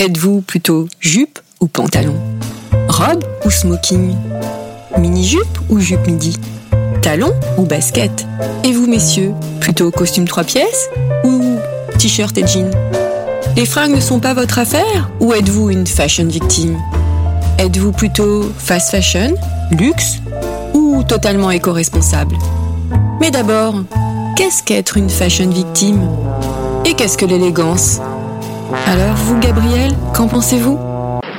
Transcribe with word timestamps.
Êtes-vous 0.00 0.42
plutôt 0.42 0.86
jupe 1.00 1.40
ou 1.58 1.66
pantalon? 1.66 2.14
Robe 2.88 3.24
ou 3.44 3.50
smoking? 3.50 4.14
Mini-jupe 4.96 5.58
ou 5.68 5.80
jupe 5.80 6.06
midi? 6.06 6.36
Talon 7.02 7.32
ou 7.56 7.64
basket? 7.64 8.24
Et 8.62 8.70
vous, 8.70 8.86
messieurs, 8.86 9.32
plutôt 9.58 9.90
costume 9.90 10.28
trois 10.28 10.44
pièces 10.44 10.88
ou 11.24 11.56
t-shirt 11.98 12.38
et 12.38 12.46
jean 12.46 12.70
Les 13.56 13.66
fringues 13.66 13.96
ne 13.96 14.00
sont 14.00 14.20
pas 14.20 14.34
votre 14.34 14.60
affaire 14.60 15.10
ou 15.18 15.32
êtes-vous 15.32 15.70
une 15.70 15.84
fashion 15.84 16.28
victime? 16.28 16.78
Êtes-vous 17.58 17.90
plutôt 17.90 18.52
fast 18.56 18.92
fashion, 18.92 19.34
luxe 19.72 20.18
ou 20.74 21.02
totalement 21.02 21.50
éco-responsable? 21.50 22.36
Mais 23.20 23.32
d'abord, 23.32 23.82
qu'est-ce 24.36 24.62
qu'être 24.62 24.96
une 24.96 25.10
fashion 25.10 25.50
victime? 25.50 26.08
Et 26.84 26.94
qu'est-ce 26.94 27.18
que 27.18 27.26
l'élégance? 27.26 27.98
Alors 28.70 29.14
vous, 29.16 29.38
Gabriel, 29.38 29.92
qu'en 30.14 30.28
pensez-vous? 30.28 30.78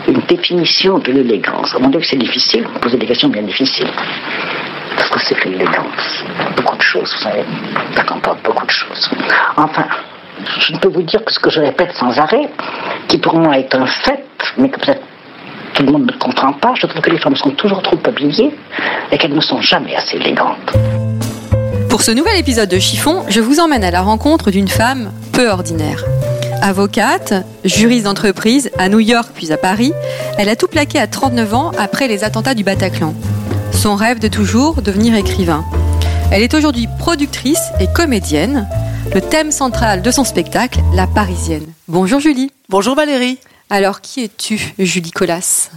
Une 0.07 0.21
définition 0.27 0.97
de 0.97 1.11
l'élégance. 1.11 1.75
Mon 1.79 1.89
Dieu, 1.89 1.99
que 1.99 2.05
c'est 2.07 2.17
difficile, 2.17 2.63
vous 2.73 2.79
posez 2.79 2.97
des 2.97 3.05
questions 3.05 3.29
bien 3.29 3.43
difficiles. 3.43 3.89
Parce 4.95 5.09
que 5.09 5.19
c'est 5.19 5.35
que 5.35 5.49
l'élégance 5.49 6.23
Beaucoup 6.55 6.77
de 6.77 6.81
choses, 6.81 7.13
vous 7.15 7.23
savez. 7.23 7.43
Ça 7.95 8.03
comporte 8.03 8.43
beaucoup 8.43 8.65
de 8.65 8.71
choses. 8.71 9.11
Enfin, 9.57 9.85
je 10.59 10.73
ne 10.73 10.79
peux 10.79 10.89
vous 10.89 11.03
dire 11.03 11.23
que 11.23 11.31
ce 11.31 11.39
que 11.39 11.51
je 11.51 11.59
répète 11.59 11.93
sans 11.93 12.17
arrêt, 12.17 12.49
qui 13.07 13.19
pour 13.19 13.35
moi 13.35 13.59
est 13.59 13.75
un 13.75 13.85
fait, 13.85 14.25
mais 14.57 14.69
que 14.69 14.79
peut-être 14.79 15.03
tout 15.75 15.83
le 15.83 15.91
monde 15.91 16.11
ne 16.11 16.17
comprend 16.17 16.53
pas, 16.53 16.73
je 16.81 16.87
trouve 16.87 17.01
que 17.01 17.11
les 17.11 17.19
femmes 17.19 17.35
sont 17.35 17.51
toujours 17.51 17.83
trop 17.83 17.99
habillées 18.05 18.55
et 19.11 19.17
qu'elles 19.19 19.35
ne 19.35 19.41
sont 19.41 19.61
jamais 19.61 19.95
assez 19.95 20.17
élégantes. 20.17 20.73
Pour 21.89 22.01
ce 22.01 22.09
nouvel 22.09 22.37
épisode 22.39 22.69
de 22.69 22.79
Chiffon, 22.79 23.25
je 23.27 23.39
vous 23.39 23.59
emmène 23.59 23.83
à 23.83 23.91
la 23.91 24.01
rencontre 24.01 24.49
d'une 24.49 24.67
femme 24.67 25.11
peu 25.31 25.47
ordinaire. 25.47 26.03
Avocate, 26.61 27.33
juriste 27.63 28.03
d'entreprise 28.05 28.69
à 28.77 28.89
New 28.89 28.99
York 28.99 29.29
puis 29.33 29.51
à 29.51 29.57
Paris, 29.57 29.93
elle 30.37 30.49
a 30.49 30.55
tout 30.55 30.67
plaqué 30.67 30.99
à 30.99 31.07
39 31.07 31.53
ans 31.53 31.71
après 31.77 32.07
les 32.07 32.23
attentats 32.23 32.53
du 32.53 32.63
Bataclan. 32.63 33.13
Son 33.71 33.95
rêve 33.95 34.19
de 34.19 34.27
toujours, 34.27 34.81
devenir 34.81 35.15
écrivain. 35.15 35.63
Elle 36.31 36.41
est 36.43 36.53
aujourd'hui 36.53 36.87
productrice 36.99 37.61
et 37.79 37.87
comédienne. 37.87 38.67
Le 39.13 39.21
thème 39.21 39.51
central 39.51 40.01
de 40.01 40.11
son 40.11 40.23
spectacle, 40.23 40.79
la 40.93 41.07
Parisienne. 41.07 41.65
Bonjour 41.87 42.19
Julie. 42.19 42.51
Bonjour 42.67 42.95
Valérie. 42.95 43.39
Alors 43.69 44.01
qui 44.01 44.23
es-tu, 44.25 44.73
Julie 44.79 45.11
Colas 45.11 45.69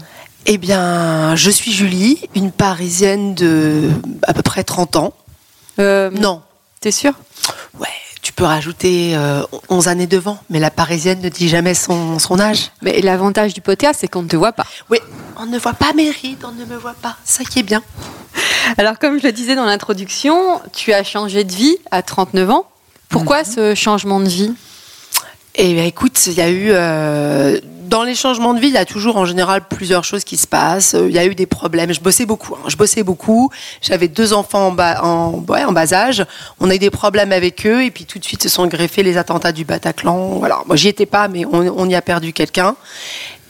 Eh 0.47 0.59
bien, 0.59 1.37
je 1.37 1.51
suis 1.51 1.73
Julie, 1.73 2.19
une 2.35 2.51
Parisienne 2.51 3.35
de 3.35 3.89
à 4.27 4.35
peu 4.35 4.43
près 4.43 4.65
30 4.65 4.97
ans. 4.97 5.15
euh, 5.79 6.11
Non, 6.11 6.43
T'es 6.81 6.91
sûre? 6.91 7.15
Ouais, 7.79 7.87
tu 8.23 8.33
peux 8.33 8.45
rajouter 8.45 9.13
euh, 9.17 9.43
11 9.69 9.89
années 9.89 10.07
devant, 10.07 10.39
mais 10.49 10.61
la 10.61 10.71
Parisienne 10.71 11.21
ne 11.21 11.29
dit 11.29 11.49
jamais 11.49 11.75
son, 11.75 12.19
son 12.21 12.39
âge. 12.41 12.71
Mais 12.81 13.01
l'avantage 13.01 13.53
du 13.53 13.61
podcast, 13.61 13.99
c'est 14.01 14.09
qu'on 14.09 14.23
ne 14.23 14.29
te 14.29 14.37
voit 14.37 14.53
pas. 14.53 14.65
Oui, 14.91 14.99
on 15.39 15.47
ne 15.47 15.59
voit 15.59 15.73
pas 15.75 15.93
Méride, 15.93 16.39
on 16.45 16.53
ne 16.53 16.65
me 16.65 16.77
voit 16.77 16.95
pas, 17.03 17.17
ça 17.25 17.43
qui 17.45 17.59
est 17.59 17.65
bien. 17.65 17.83
Alors, 18.79 18.99
comme 18.99 19.19
je 19.21 19.27
le 19.27 19.33
disais 19.33 19.57
dans 19.57 19.65
l'introduction, 19.67 20.61
tu 20.73 20.93
as 20.93 21.03
changé 21.03 21.43
de 21.45 21.53
vie 21.53 21.77
à 21.91 22.03
39 22.03 22.51
ans. 22.51 22.67
Pourquoi 23.09 23.45
ce 23.45 23.75
changement 23.75 24.21
de 24.21 24.29
vie? 24.29 24.53
Eh 25.57 25.75
bien, 25.75 25.85
écoute, 25.85 26.27
il 26.27 26.33
y 26.35 26.41
a 26.41 26.49
eu. 26.49 26.69
euh, 26.71 27.61
dans 27.93 28.05
les 28.05 28.15
changements 28.15 28.55
de 28.55 28.59
vie, 28.59 28.69
il 28.69 28.73
y 28.73 28.79
a 28.79 28.87
toujours 28.87 29.19
en 29.19 29.27
général 29.27 29.61
plusieurs 29.69 30.03
choses 30.03 30.25
qui 30.25 30.39
se 30.39 30.47
passent. 30.47 30.95
Euh, 30.95 31.11
Il 31.11 31.15
y 31.15 31.19
a 31.19 31.27
eu 31.27 31.35
des 31.35 31.45
problèmes. 31.45 31.93
Je 31.93 32.01
bossais 32.01 32.25
beaucoup. 32.25 32.55
hein. 32.55 32.65
Je 32.69 32.77
bossais 32.77 33.03
beaucoup. 33.03 33.51
J'avais 33.83 34.09
deux 34.09 34.33
enfants 34.33 34.69
en 34.69 34.73
bas, 34.73 35.03
en, 35.05 35.45
ouais, 35.47 35.63
en 35.65 35.73
bas 35.73 35.93
âge. 35.93 36.25
On 36.59 36.71
a 36.71 36.75
eu 36.75 36.79
des 36.79 36.89
problèmes 36.89 37.33
avec 37.33 37.67
eux. 37.67 37.85
Et 37.85 37.91
puis 37.91 38.07
tout 38.07 38.19
de 38.19 38.25
suite 38.25 38.43
se 38.43 38.49
sont 38.49 38.67
greffés 38.67 39.03
les 39.03 39.19
attentats 39.19 39.53
du 39.53 39.67
Bataclan. 39.67 40.39
Voilà. 40.39 40.63
Moi, 40.67 40.77
j'y 40.77 40.89
étais 40.89 41.05
pas, 41.05 41.29
mais 41.29 41.45
on, 41.45 41.59
on 41.77 41.87
y 41.87 41.95
a 41.95 42.01
perdu 42.01 42.33
quelqu'un. 42.33 42.77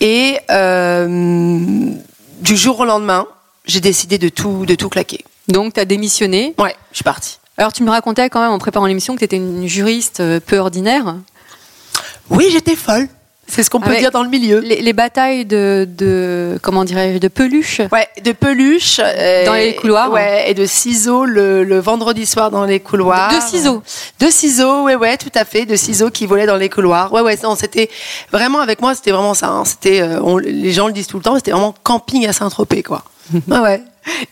Et 0.00 0.41
euh, 0.50 1.92
du 2.41 2.56
jour 2.56 2.81
au 2.81 2.84
lendemain, 2.84 3.28
j'ai 3.64 3.81
décidé 3.81 4.19
de 4.19 4.28
tout, 4.28 4.66
de 4.66 4.75
tout 4.75 4.88
claquer. 4.88 5.25
Donc, 5.47 5.75
tu 5.75 5.78
as 5.81 5.84
démissionné. 5.84 6.54
Ouais, 6.58 6.75
je 6.91 6.97
suis 6.97 7.04
partie. 7.04 7.38
Alors, 7.58 7.72
tu 7.72 7.84
me 7.84 7.91
racontais 7.91 8.28
quand 8.28 8.41
même 8.41 8.50
en 8.50 8.58
préparant 8.58 8.86
l'émission 8.86 9.14
que 9.14 9.20
tu 9.20 9.25
étais 9.25 9.36
une 9.36 9.69
juriste 9.69 10.19
euh, 10.19 10.41
peu 10.44 10.58
ordinaire. 10.58 11.14
Oui, 12.28 12.48
j'étais 12.50 12.75
folle. 12.75 13.06
C'est 13.54 13.62
ce 13.62 13.68
qu'on 13.68 13.80
peut 13.80 13.88
Avec 13.88 13.98
dire 13.98 14.10
dans 14.10 14.22
le 14.22 14.30
milieu. 14.30 14.60
Les, 14.60 14.80
les 14.80 14.92
batailles 14.94 15.44
de, 15.44 15.86
de 15.86 16.58
comment 16.62 16.84
dirais-je, 16.84 17.18
de 17.18 17.28
peluches. 17.28 17.82
Ouais, 17.92 18.08
de 18.24 18.32
peluches. 18.32 18.98
euh, 19.04 19.44
Dans 19.44 19.52
les 19.52 19.74
couloirs. 19.76 20.10
Ouais, 20.10 20.50
et 20.50 20.54
de 20.54 20.64
ciseaux 20.64 21.26
le, 21.26 21.62
le 21.62 21.78
vendredi 21.78 22.24
soir 22.24 22.50
dans 22.50 22.64
les 22.64 22.80
couloirs. 22.80 23.30
De 23.30 23.40
ciseaux. 23.42 23.82
De 24.20 24.28
ciseaux, 24.28 24.84
ouais, 24.84 24.96
ouais, 24.96 25.18
tout 25.18 25.30
à 25.34 25.44
fait. 25.44 25.66
De 25.66 25.76
ciseaux 25.76 26.08
qui 26.08 26.24
volaient 26.24 26.46
dans 26.46 26.56
les 26.56 26.70
couloirs. 26.70 27.12
Ouais, 27.12 27.20
ouais, 27.20 27.38
non, 27.42 27.54
c'était 27.54 27.90
vraiment 28.32 28.60
avec 28.60 28.80
moi, 28.80 28.94
c'était 28.94 29.10
vraiment 29.10 29.34
ça. 29.34 29.48
hein. 29.48 29.64
C'était, 29.66 30.00
euh, 30.00 30.40
les 30.40 30.72
gens 30.72 30.86
le 30.86 30.94
disent 30.94 31.06
tout 31.08 31.19
le 31.19 31.22
temps, 31.22 31.34
c'était 31.36 31.50
vraiment 31.50 31.74
camping 31.82 32.26
à 32.26 32.32
Saint-Tropez, 32.32 32.82
quoi. 32.82 33.04
ouais. 33.48 33.82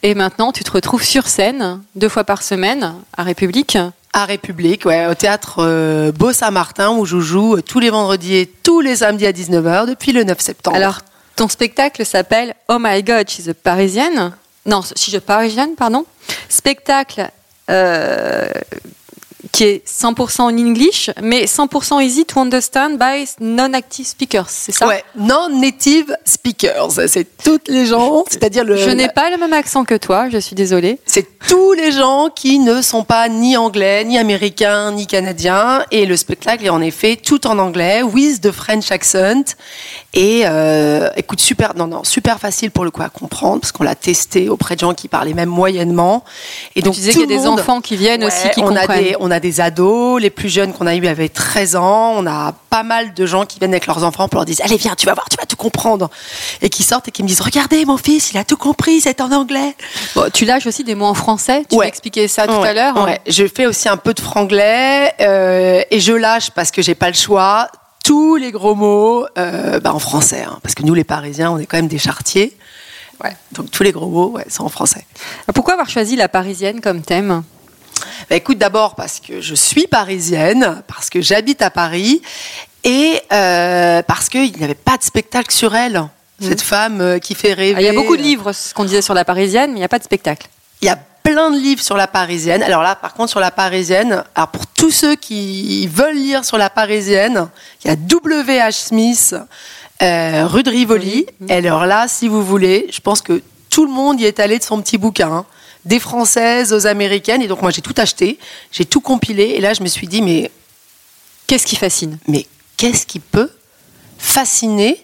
Et 0.03 0.15
maintenant, 0.15 0.51
tu 0.51 0.65
te 0.65 0.71
retrouves 0.73 1.05
sur 1.05 1.27
scène 1.29 1.81
deux 1.95 2.09
fois 2.09 2.25
par 2.25 2.43
semaine 2.43 2.95
à 3.17 3.23
République. 3.23 3.77
À 4.13 4.25
République, 4.25 4.87
ouais, 4.87 5.07
au 5.07 5.15
théâtre 5.15 5.57
euh, 5.59 6.11
Beau 6.11 6.33
Saint-Martin, 6.33 6.91
où 6.91 7.07
je 7.07 7.21
joue 7.21 7.57
euh, 7.57 7.63
tous 7.63 7.79
les 7.79 7.91
vendredis 7.91 8.35
et 8.35 8.47
tous 8.47 8.81
les 8.81 8.97
samedis 8.97 9.27
à 9.27 9.33
19h 9.33 9.87
depuis 9.87 10.11
le 10.11 10.25
9 10.25 10.41
septembre. 10.41 10.77
Alors, 10.77 10.99
ton 11.37 11.49
spectacle 11.49 12.05
s'appelle 12.05 12.55
Oh 12.69 12.79
My 12.81 13.03
God, 13.05 13.29
she's 13.31 13.49
a 13.49 13.55
Parisienne. 13.55 14.33
Non, 14.67 14.83
she's 14.97 15.15
a 15.15 15.21
Parisienne, 15.21 15.77
pardon. 15.77 16.05
Spectacle 16.49 17.31
euh, 17.71 18.49
qui 19.53 19.65
est 19.65 19.83
100% 19.89 20.43
en 20.43 20.49
English, 20.49 21.11
mais 21.23 21.45
100% 21.47 22.03
easy 22.03 22.25
to 22.25 22.39
understand 22.41 22.97
by 22.99 23.25
non-active 23.41 24.07
speakers, 24.07 24.49
c'est 24.49 24.73
ça? 24.73 24.87
Ouais, 24.87 25.03
non-native 25.17 26.15
speakers. 26.25 26.93
C'est 27.09 27.27
toutes 27.43 27.69
les 27.69 27.87
gens, 27.87 28.25
c'est-à-dire 28.29 28.65
le. 28.65 28.77
Je 28.77 28.91
n'ai 28.91 29.09
pas 29.09 29.31
le 29.31 29.37
même 29.39 29.53
accent 29.53 29.85
que 29.85 29.95
toi, 29.95 30.29
je 30.31 30.39
suis 30.39 30.55
désolée. 30.55 30.99
C'est 31.07 31.27
tous 31.49 31.73
les 31.73 31.93
gens 31.93 32.29
qui 32.35 32.59
ne 32.59 32.83
sont 32.83 33.05
pas 33.05 33.29
ni 33.29 33.57
anglais, 33.57 34.05
ni 34.05 34.19
américains, 34.19 34.93
ni 34.93 35.07
canadiens. 35.07 35.85
Et 35.91 36.07
le 36.07 36.17
spectacle 36.17 36.65
est 36.67 36.71
en 36.71 36.81
effet 36.83 37.17
tout 37.17 37.47
en 37.47 37.59
anglais, 37.59 38.03
with 38.03 38.41
the 38.43 38.51
French 38.53 38.91
accent. 38.91 39.55
Et 40.13 40.43
euh, 40.45 41.09
écoute, 41.17 41.41
super, 41.41 41.75
non, 41.77 41.87
non, 41.87 42.05
super 42.05 42.39
facile 42.41 42.71
pour 42.71 42.85
le 42.85 42.91
coup 42.91 43.03
à 43.03 43.09
comprendre, 43.09 43.61
parce 43.61 43.73
qu'on 43.73 43.85
l'a 43.85 43.95
testé 43.95 44.49
auprès 44.49 44.75
de 44.75 44.81
gens 44.81 44.93
qui 44.95 45.09
parlaient 45.09 45.35
même 45.35 45.49
moyennement. 45.49 46.25
Et 46.77 46.83
donc, 46.83 46.95
tu 46.95 47.01
disais 47.01 47.13
qu'il 47.13 47.21
y 47.23 47.25
a 47.25 47.27
des 47.27 47.37
monde- 47.37 47.61
enfants 47.61 47.81
qui 47.81 47.97
viennent 47.97 48.25
aussi, 48.25 48.49
qui 48.51 48.61
on 48.61 48.75
a 48.75 48.81
comprennent. 48.81 49.05
des, 49.05 49.17
on 49.21 49.30
a 49.31 49.41
des 49.41 49.61
ados, 49.61 50.21
les 50.21 50.31
plus 50.31 50.49
jeunes 50.49 50.73
qu'on 50.73 50.87
a 50.87 50.95
eu 50.95 51.07
avaient 51.07 51.29
13 51.29 51.77
ans. 51.77 52.13
On 52.17 52.27
a 52.27 52.53
pas 52.71 52.83
mal 52.83 53.15
de 53.15 53.27
gens 53.27 53.47
qui 53.47 53.59
viennent 53.59 53.73
avec 53.73 53.87
leurs 53.87 54.05
enfants 54.05 54.29
pour 54.29 54.39
leur 54.39 54.45
dire 54.45 54.57
Allez, 54.65 54.77
viens, 54.77 54.95
tu 54.95 55.07
vas 55.07 55.15
voir, 55.15 55.29
tu 55.29 55.37
vas 55.37 55.47
tout 55.47 55.57
comprendre. 55.57 56.11
Et 56.63 56.69
qui 56.69 56.83
sortent 56.83 57.09
et 57.09 57.11
qui 57.11 57.23
me 57.23 57.29
disent 57.29 57.41
Regardez, 57.41 57.85
mon 57.85 57.97
fils, 57.97 58.31
il 58.33 58.39
a 58.39 58.45
tout 58.45 58.57
compris, 58.57 59.01
c'est 59.01 59.21
en 59.21 59.31
anglais. 59.33 59.75
Bon, 60.15 60.31
tu 60.33 60.45
lâches 60.45 60.67
aussi 60.67 60.85
des 60.85 60.95
mots 60.95 61.07
en 61.07 61.15
français, 61.15 61.65
tu 61.69 61.77
Ouais. 61.77 61.87
m'expliquais 61.87 62.29
ça 62.29 62.47
tout 62.47 62.55
Ouais, 62.55 62.69
à 62.69 62.75
l'heure. 62.75 62.97
hein. 62.99 63.05
ouais. 63.05 63.21
Je 63.27 63.45
fais 63.47 63.67
aussi 63.67 63.89
un 63.89 63.97
peu 63.97 64.15
de 64.15 64.21
franglais 64.21 65.13
euh, 65.21 65.83
et 65.91 66.01
je 66.01 66.13
lâche 66.13 66.51
parce 66.51 66.71
que 66.71 66.83
j'ai 66.83 66.95
pas 66.95 67.09
le 67.09 67.15
choix 67.17 67.69
tous 68.05 68.37
les 68.37 68.51
gros 68.51 68.75
mots 68.75 69.27
euh, 69.39 69.79
bah, 69.81 69.93
en 69.95 69.99
français, 69.99 70.43
hein, 70.49 70.59
parce 70.63 70.75
que 70.75 70.83
nous 70.83 70.95
les 70.95 71.05
Parisiens, 71.05 71.51
on 71.53 71.59
est 71.59 71.67
quand 71.67 71.77
même 71.77 71.87
des 71.89 71.99
chartiers. 71.99 72.57
Ouais, 73.23 73.37
donc 73.53 73.71
tous 73.71 73.83
les 73.83 73.93
gros 73.93 74.07
mots 74.09 74.31
ouais, 74.31 74.47
sont 74.49 74.65
en 74.65 74.71
français. 74.71 75.05
Pourquoi 75.55 75.75
avoir 75.75 75.91
choisi 75.91 76.17
la 76.17 76.27
Parisienne 76.29 76.81
comme 76.81 77.03
thème? 77.03 77.43
Bah, 78.29 78.37
écoute, 78.37 78.59
d'abord 78.59 78.95
parce 78.95 79.21
que 79.21 79.41
je 79.41 79.55
suis 79.55 79.87
parisienne, 79.87 80.83
parce 80.87 81.11
que 81.11 81.21
j'habite 81.21 81.63
à 81.63 81.71
Paris 81.71 82.23
et 82.85 83.21
euh, 83.33 84.03
parce 84.03 84.29
qu'il 84.29 84.53
n'y 84.57 84.65
avait 84.65 84.75
pas 84.75 84.97
de 84.97 85.03
spectacle 85.03 85.53
sur 85.53 85.75
elle. 85.75 86.03
Cette 86.41 86.63
femme 86.63 87.03
euh, 87.03 87.19
qui 87.19 87.35
fait 87.35 87.53
rêver. 87.53 87.75
Ah, 87.77 87.81
Il 87.83 87.85
y 87.85 87.89
a 87.89 87.93
beaucoup 87.93 88.17
de 88.17 88.23
livres, 88.23 88.53
ce 88.53 88.73
qu'on 88.73 88.85
disait 88.85 89.03
sur 89.03 89.13
la 89.13 89.27
Parisienne, 89.27 89.73
mais 89.73 89.77
il 89.77 89.81
n'y 89.81 89.85
a 89.85 89.89
pas 89.89 89.99
de 89.99 90.05
spectacle. 90.05 90.49
Il 90.81 90.87
y 90.87 90.89
a 90.89 90.99
plein 91.23 91.51
de 91.51 91.59
livres 91.59 91.83
sur 91.83 91.99
la 91.99 92.07
Parisienne. 92.07 92.63
Alors 92.63 92.83
là, 92.83 92.95
par 92.95 93.13
contre, 93.13 93.31
sur 93.31 93.41
la 93.41 93.51
Parisienne, 93.51 94.25
alors 94.35 94.49
pour 94.49 94.67
tous 94.67 94.91
ceux 94.91 95.17
qui 95.17 95.87
veulent 95.87 96.17
lire 96.17 96.47
sur 96.47 96.57
la 96.57 96.71
Parisienne, 96.71 97.49
il 97.85 97.89
y 97.89 97.91
a 97.91 97.97
W.H. 97.97 98.73
Smith, 98.73 99.35
euh, 100.03 100.47
rue 100.47 100.63
de 100.63 100.71
Rivoli. 100.71 101.27
Et 101.49 101.57
alors 101.57 101.85
là, 101.85 102.09
si 102.09 102.27
vous 102.27 102.43
voulez, 102.43 102.87
je 102.91 103.01
pense 103.01 103.21
que 103.21 103.43
tout 103.69 103.85
le 103.85 103.93
monde 103.93 104.19
y 104.21 104.25
est 104.25 104.41
allé 104.41 104.59
de 104.59 104.65
son 104.65 104.81
petit 104.81 104.97
bouquin. 104.97 105.45
Des 105.85 105.99
Françaises 105.99 106.73
aux 106.73 106.87
Américaines. 106.87 107.43
Et 107.43 107.49
donc, 107.49 107.63
moi, 107.63 107.71
j'ai 107.71 107.83
tout 107.83 107.95
acheté. 107.97 108.39
J'ai 108.73 108.85
tout 108.85 109.01
compilé. 109.01 109.55
Et 109.57 109.61
là, 109.61 109.75
je 109.75 109.83
me 109.83 109.89
suis 109.89 110.07
dit, 110.07 110.23
mais 110.23 110.51
Qu'est-ce 111.47 111.67
qui 111.67 111.75
fascine? 111.75 112.17
Mais 112.29 112.47
qu'est-ce 112.77 113.05
qui 113.07 113.19
peut 113.19 113.51
fasciner 114.19 115.01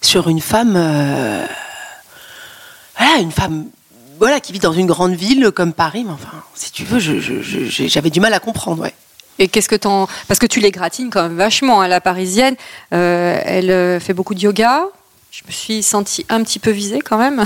sur 0.00 0.30
une 0.30 0.40
femme, 0.40 0.72
euh, 0.74 1.44
voilà, 2.96 3.20
une 3.20 3.30
femme, 3.30 3.66
voilà, 4.18 4.40
qui 4.40 4.52
vit 4.54 4.58
dans 4.58 4.72
une 4.72 4.86
grande 4.86 5.12
ville 5.12 5.50
comme 5.50 5.74
Paris? 5.74 6.04
Mais 6.06 6.12
enfin, 6.12 6.42
si 6.54 6.72
tu 6.72 6.84
veux, 6.84 6.98
j'avais 6.98 8.08
du 8.08 8.20
mal 8.20 8.32
à 8.32 8.40
comprendre, 8.40 8.82
ouais. 8.84 8.94
Et 9.38 9.48
qu'est-ce 9.48 9.68
que 9.68 9.76
t'en. 9.76 10.08
Parce 10.28 10.40
que 10.40 10.46
tu 10.46 10.60
les 10.60 10.70
gratines 10.70 11.10
quand 11.10 11.24
même 11.24 11.36
vachement. 11.36 11.82
hein, 11.82 11.88
La 11.88 12.00
parisienne, 12.00 12.56
euh, 12.94 13.38
elle 13.44 13.70
euh, 13.70 14.00
fait 14.00 14.14
beaucoup 14.14 14.34
de 14.34 14.40
yoga. 14.40 14.84
Je 15.30 15.42
me 15.46 15.52
suis 15.52 15.82
sentie 15.82 16.24
un 16.30 16.42
petit 16.42 16.58
peu 16.58 16.70
visée 16.70 17.00
quand 17.00 17.18
même. 17.18 17.44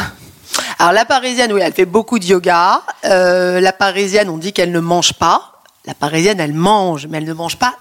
Alors 0.78 0.92
la 0.92 1.04
parisienne, 1.04 1.52
oui, 1.52 1.60
elle 1.62 1.72
fait 1.72 1.86
beaucoup 1.86 2.18
de 2.18 2.24
yoga. 2.24 2.82
Euh, 3.04 3.60
la 3.60 3.72
parisienne, 3.72 4.28
on 4.28 4.38
dit 4.38 4.52
qu'elle 4.52 4.72
ne 4.72 4.80
mange 4.80 5.14
pas. 5.14 5.62
La 5.86 5.94
parisienne, 5.94 6.40
elle 6.40 6.52
mange, 6.52 7.06
mais 7.06 7.18
elle 7.18 7.24
ne 7.24 7.32
mange 7.32 7.56
pas 7.56 7.74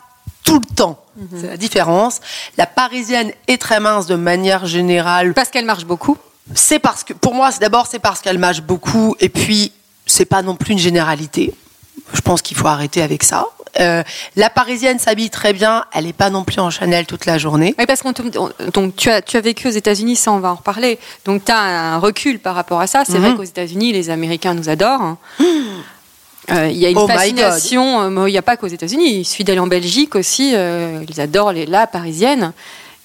tout 0.44 0.60
le 0.60 0.76
temps. 0.76 1.04
C'est 1.40 1.48
la 1.48 1.58
différence. 1.58 2.22
La 2.58 2.68
parisienne 2.68 3.32
est 3.48 3.60
très 3.60 3.80
mince 3.80 4.06
de 4.06 4.16
manière 4.16 4.66
générale. 4.66 5.34
Parce 5.34 5.50
qu'elle 5.50 5.66
marche 5.66 5.86
beaucoup. 5.86 6.18
C'est 6.54 6.80
parce 6.80 7.04
que, 7.04 7.14
pour 7.14 7.34
moi, 7.34 7.50
d'abord 7.60 7.88
c'est 7.88 8.00
parce 8.00 8.22
qu'elle 8.22 8.38
mâche 8.38 8.62
beaucoup, 8.62 9.16
et 9.20 9.30
puis 9.30 9.72
c'est 10.06 10.26
pas 10.26 10.44
non 10.44 10.56
plus 10.56 10.74
une 10.74 10.80
généralité. 10.80 11.56
Je 12.14 12.22
pense 12.22 12.44
qu'il 12.44 12.56
faut 12.56 12.68
arrêter 12.68 13.02
avec 13.02 13.24
ça. 13.24 13.48
Euh, 13.80 14.04
la 14.36 14.50
parisienne 14.50 15.00
s'habille 15.00 15.30
très 15.30 15.52
bien, 15.54 15.86
elle 15.94 16.06
n'est 16.06 16.14
pas 16.14 16.30
non 16.30 16.44
plus 16.44 16.60
en 16.60 16.70
Chanel 16.70 17.06
toute 17.06 17.26
la 17.26 17.38
journée. 17.38 17.76
Oui, 17.78 17.86
parce 17.86 18.02
on- 18.06 18.50
donc 18.74 18.96
tu 18.96 19.10
as, 19.10 19.22
tu 19.22 19.36
as 19.38 19.42
vécu 19.42 19.68
aux 19.68 19.72
États-Unis, 19.72 20.16
ça 20.16 20.32
on 20.32 20.40
va 20.40 20.52
en 20.52 20.56
reparler. 20.56 20.98
Donc 21.26 21.44
tu 21.46 21.52
as 21.52 21.58
un 21.60 21.98
recul 22.00 22.40
par 22.40 22.56
rapport 22.56 22.80
à 22.80 22.88
ça. 22.88 23.04
C'est 23.06 23.14
Mhm. 23.20 23.22
vrai 23.26 23.36
qu'aux 23.36 23.44
États-Unis, 23.44 23.92
les 23.92 24.10
Américains 24.10 24.54
nous 24.54 24.70
adorent. 24.70 25.02
hein. 25.02 25.18
Euh, 26.52 26.68
Il 26.70 26.78
y 26.78 26.86
a 26.86 26.90
une 26.90 26.98
Oh 26.98 27.08
fascination, 27.08 28.02
euh, 28.02 28.10
mais 28.10 28.30
il 28.30 28.32
n'y 28.34 28.38
a 28.38 28.44
pas 28.44 28.56
qu'aux 28.56 28.68
États-Unis. 28.68 29.20
Il 29.20 29.26
suffit 29.26 29.44
d'aller 29.44 29.60
en 29.60 29.68
Belgique 29.68 30.16
aussi. 30.16 30.52
ils 30.54 31.22
adorent 31.22 31.52
les, 31.54 31.66
la 31.66 31.88
parisienne. 31.88 32.54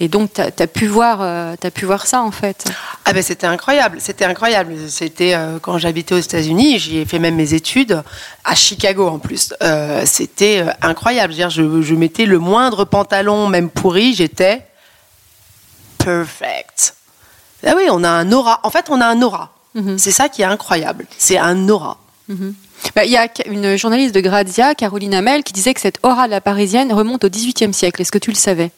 Et 0.02 0.08
donc, 0.08 0.32
tu 0.32 0.40
as, 0.40 0.66
pu 0.66 0.86
voir, 0.86 1.18
euh, 1.20 1.56
t'as 1.60 1.70
pu 1.70 1.84
voir 1.84 2.06
ça 2.06 2.22
en 2.22 2.30
fait. 2.30 2.64
Ah 3.04 3.12
ben 3.12 3.22
c'était 3.22 3.46
incroyable, 3.46 3.98
c'était 4.00 4.24
incroyable. 4.24 4.74
C'était 4.88 5.34
euh, 5.34 5.58
quand 5.60 5.76
j'habitais 5.76 6.14
aux 6.14 6.18
États-Unis, 6.18 6.78
j'y 6.78 6.98
ai 6.98 7.04
fait 7.04 7.18
même 7.18 7.34
mes 7.34 7.52
études 7.52 8.02
à 8.44 8.54
Chicago 8.54 9.06
en 9.06 9.18
plus. 9.18 9.52
Euh, 9.62 10.04
c'était 10.06 10.64
incroyable. 10.80 11.34
Je, 11.34 11.42
veux 11.42 11.42
dire, 11.42 11.50
je, 11.50 11.82
je 11.82 11.94
mettais 11.94 12.24
le 12.24 12.38
moindre 12.38 12.86
pantalon, 12.86 13.46
même 13.46 13.68
pourri, 13.68 14.14
j'étais 14.14 14.62
perfect. 15.98 16.94
Ah 17.66 17.74
oui, 17.76 17.82
on 17.90 18.02
a 18.02 18.08
un 18.08 18.32
aura. 18.32 18.60
En 18.62 18.70
fait, 18.70 18.86
on 18.88 19.02
a 19.02 19.06
un 19.06 19.20
aura. 19.20 19.52
Mhm. 19.74 19.98
C'est 19.98 20.12
ça 20.12 20.30
qui 20.30 20.40
est 20.40 20.46
incroyable. 20.46 21.06
C'est 21.18 21.36
un 21.36 21.68
aura. 21.68 21.98
Bah, 22.94 23.04
Il 23.04 23.10
y 23.10 23.16
a 23.16 23.28
une 23.46 23.76
journaliste 23.76 24.14
de 24.14 24.20
Grazia, 24.20 24.74
Caroline 24.74 25.14
Hamel, 25.14 25.42
qui 25.42 25.52
disait 25.52 25.74
que 25.74 25.80
cette 25.80 25.98
aura 26.02 26.26
de 26.26 26.30
la 26.30 26.40
parisienne 26.40 26.92
remonte 26.92 27.24
au 27.24 27.28
XVIIIe 27.28 27.74
siècle. 27.74 28.00
Est-ce 28.00 28.12
que 28.12 28.18
tu 28.18 28.30
le 28.30 28.36
savais? 28.36 28.70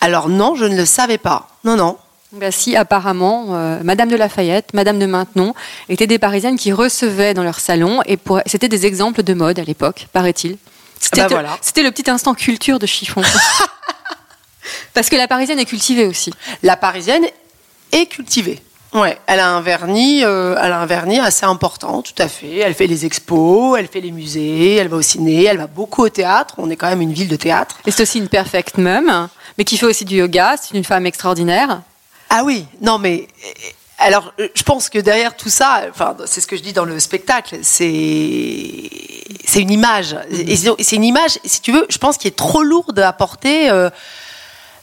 Alors 0.00 0.28
non, 0.28 0.54
je 0.54 0.64
ne 0.64 0.76
le 0.76 0.84
savais 0.84 1.18
pas. 1.18 1.48
Non, 1.64 1.76
non. 1.76 1.98
Bah 2.32 2.50
si, 2.50 2.76
apparemment, 2.76 3.46
euh, 3.50 3.80
Madame 3.82 4.10
de 4.10 4.16
Lafayette, 4.16 4.74
Madame 4.74 4.98
de 4.98 5.06
Maintenon 5.06 5.54
étaient 5.88 6.06
des 6.06 6.18
Parisiennes 6.18 6.58
qui 6.58 6.72
recevaient 6.72 7.32
dans 7.32 7.42
leur 7.42 7.58
salon 7.58 8.02
et 8.04 8.18
pour... 8.18 8.40
c'était 8.44 8.68
des 8.68 8.84
exemples 8.84 9.22
de 9.22 9.32
mode 9.32 9.58
à 9.58 9.64
l'époque, 9.64 10.08
paraît-il. 10.12 10.58
C'était 11.00 11.22
bah 11.22 11.28
voilà. 11.30 11.56
c'était 11.62 11.82
le 11.82 11.90
petit 11.90 12.10
instant 12.10 12.34
culture 12.34 12.78
de 12.78 12.86
chiffon. 12.86 13.22
Parce 14.94 15.08
que 15.08 15.16
la 15.16 15.26
Parisienne 15.26 15.58
est 15.58 15.64
cultivée 15.64 16.06
aussi. 16.06 16.32
La 16.62 16.76
parisienne 16.76 17.24
est 17.92 18.06
cultivée. 18.06 18.60
Ouais, 18.94 19.18
elle 19.26 19.40
a 19.40 19.50
un 19.50 19.60
vernis, 19.60 20.24
euh, 20.24 20.56
elle 20.62 20.72
a 20.72 20.80
un 20.80 20.86
vernis 20.86 21.20
assez 21.20 21.44
important, 21.44 22.00
tout 22.00 22.14
à 22.16 22.26
fait. 22.26 22.58
Elle 22.58 22.74
fait 22.74 22.86
les 22.86 23.04
expos, 23.04 23.78
elle 23.78 23.86
fait 23.86 24.00
les 24.00 24.10
musées, 24.10 24.76
elle 24.76 24.88
va 24.88 24.96
au 24.96 25.02
ciné, 25.02 25.44
elle 25.44 25.58
va 25.58 25.66
beaucoup 25.66 26.04
au 26.04 26.08
théâtre. 26.08 26.54
On 26.56 26.70
est 26.70 26.76
quand 26.76 26.88
même 26.88 27.02
une 27.02 27.12
ville 27.12 27.28
de 27.28 27.36
théâtre. 27.36 27.76
Et 27.86 27.90
c'est 27.90 28.02
aussi 28.02 28.18
une 28.18 28.28
perfect 28.28 28.78
mum, 28.78 29.28
mais 29.58 29.64
qui 29.64 29.76
fait 29.76 29.86
aussi 29.86 30.06
du 30.06 30.16
yoga. 30.16 30.56
C'est 30.56 30.76
une 30.76 30.84
femme 30.84 31.04
extraordinaire. 31.04 31.82
Ah 32.30 32.42
oui, 32.44 32.66
non 32.80 32.98
mais 32.98 33.28
euh, 33.44 33.48
alors 33.98 34.32
euh, 34.40 34.48
je 34.54 34.62
pense 34.62 34.88
que 34.88 34.98
derrière 34.98 35.36
tout 35.36 35.50
ça, 35.50 35.82
enfin 35.90 36.16
c'est 36.24 36.40
ce 36.40 36.46
que 36.46 36.56
je 36.56 36.62
dis 36.62 36.72
dans 36.72 36.84
le 36.84 36.98
spectacle, 36.98 37.58
c'est 37.62 38.90
c'est 39.44 39.60
une 39.60 39.70
image. 39.70 40.16
Et 40.30 40.56
c'est 40.56 40.70
c'est 40.78 40.96
une 40.96 41.04
image, 41.04 41.38
si 41.44 41.60
tu 41.60 41.72
veux, 41.72 41.86
je 41.90 41.98
pense 41.98 42.16
qui 42.16 42.26
est 42.28 42.36
trop 42.36 42.62
lourde 42.62 42.98
à 42.98 43.12
porter 43.12 43.68
euh, 43.70 43.90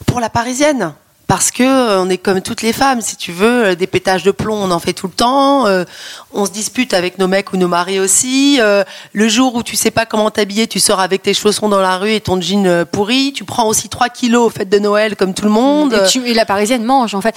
pour 0.06 0.20
la 0.20 0.30
parisienne. 0.30 0.94
Parce 1.28 1.50
que 1.50 1.64
euh, 1.64 2.00
on 2.00 2.08
est 2.08 2.18
comme 2.18 2.40
toutes 2.40 2.62
les 2.62 2.72
femmes, 2.72 3.00
si 3.00 3.16
tu 3.16 3.32
veux, 3.32 3.64
euh, 3.66 3.74
des 3.74 3.88
pétages 3.88 4.22
de 4.22 4.30
plomb, 4.30 4.54
on 4.62 4.70
en 4.70 4.78
fait 4.78 4.92
tout 4.92 5.08
le 5.08 5.12
temps. 5.12 5.66
euh, 5.66 5.84
on 6.32 6.46
se 6.46 6.52
dispute 6.52 6.94
avec 6.94 7.18
nos 7.18 7.26
mecs 7.26 7.52
ou 7.52 7.56
nos 7.56 7.66
maris 7.66 7.98
aussi. 7.98 8.58
euh, 8.60 8.84
le 9.12 9.26
jour 9.28 9.56
où 9.56 9.64
tu 9.64 9.74
sais 9.74 9.90
pas 9.90 10.06
comment 10.06 10.30
t'habiller, 10.30 10.68
tu 10.68 10.78
sors 10.78 11.00
avec 11.00 11.22
tes 11.22 11.34
chaussons 11.34 11.68
dans 11.68 11.80
la 11.80 11.98
rue 11.98 12.12
et 12.12 12.20
ton 12.20 12.40
jean 12.40 12.64
euh, 12.66 12.84
pourri. 12.84 13.32
Tu 13.34 13.42
prends 13.42 13.66
aussi 13.66 13.88
3 13.88 14.08
kilos 14.08 14.46
aux 14.46 14.50
fêtes 14.50 14.68
de 14.68 14.78
Noël 14.78 15.16
comme 15.16 15.34
tout 15.34 15.46
le 15.46 15.50
monde. 15.50 15.94
Et, 15.94 16.06
tu- 16.08 16.24
et 16.28 16.32
la 16.32 16.44
Parisienne 16.46 16.84
mange, 16.84 17.16
en 17.16 17.20
fait. 17.20 17.34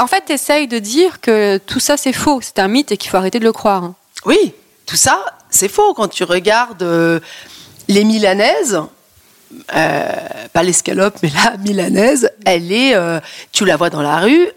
En 0.00 0.06
fait, 0.08 0.24
tu 0.26 0.32
essayes 0.32 0.66
de 0.66 0.80
dire 0.80 1.20
que 1.20 1.58
tout 1.58 1.78
ça, 1.78 1.96
c'est 1.96 2.12
faux. 2.12 2.40
C'est 2.42 2.58
un 2.58 2.66
mythe 2.66 2.90
et 2.90 2.96
qu'il 2.96 3.08
faut 3.10 3.18
arrêter 3.18 3.38
de 3.38 3.44
le 3.44 3.52
croire. 3.52 3.84
hein. 3.84 3.94
Oui, 4.26 4.52
tout 4.84 4.96
ça, 4.96 5.24
c'est 5.48 5.68
faux. 5.68 5.94
Quand 5.94 6.08
tu 6.08 6.24
regardes 6.24 6.82
euh, 6.82 7.20
les 7.86 8.02
Milanaises, 8.02 8.80
pas 9.68 10.62
l'escalope, 10.62 11.16
mais 11.22 11.30
la 11.44 11.56
Milanaise, 11.58 12.30
elle 12.44 12.72
est, 12.72 12.94
euh, 12.94 13.20
tu 13.52 13.64
la 13.64 13.76
vois 13.76 13.90
dans 13.90 14.02
la 14.02 14.18
rue, 14.18 14.48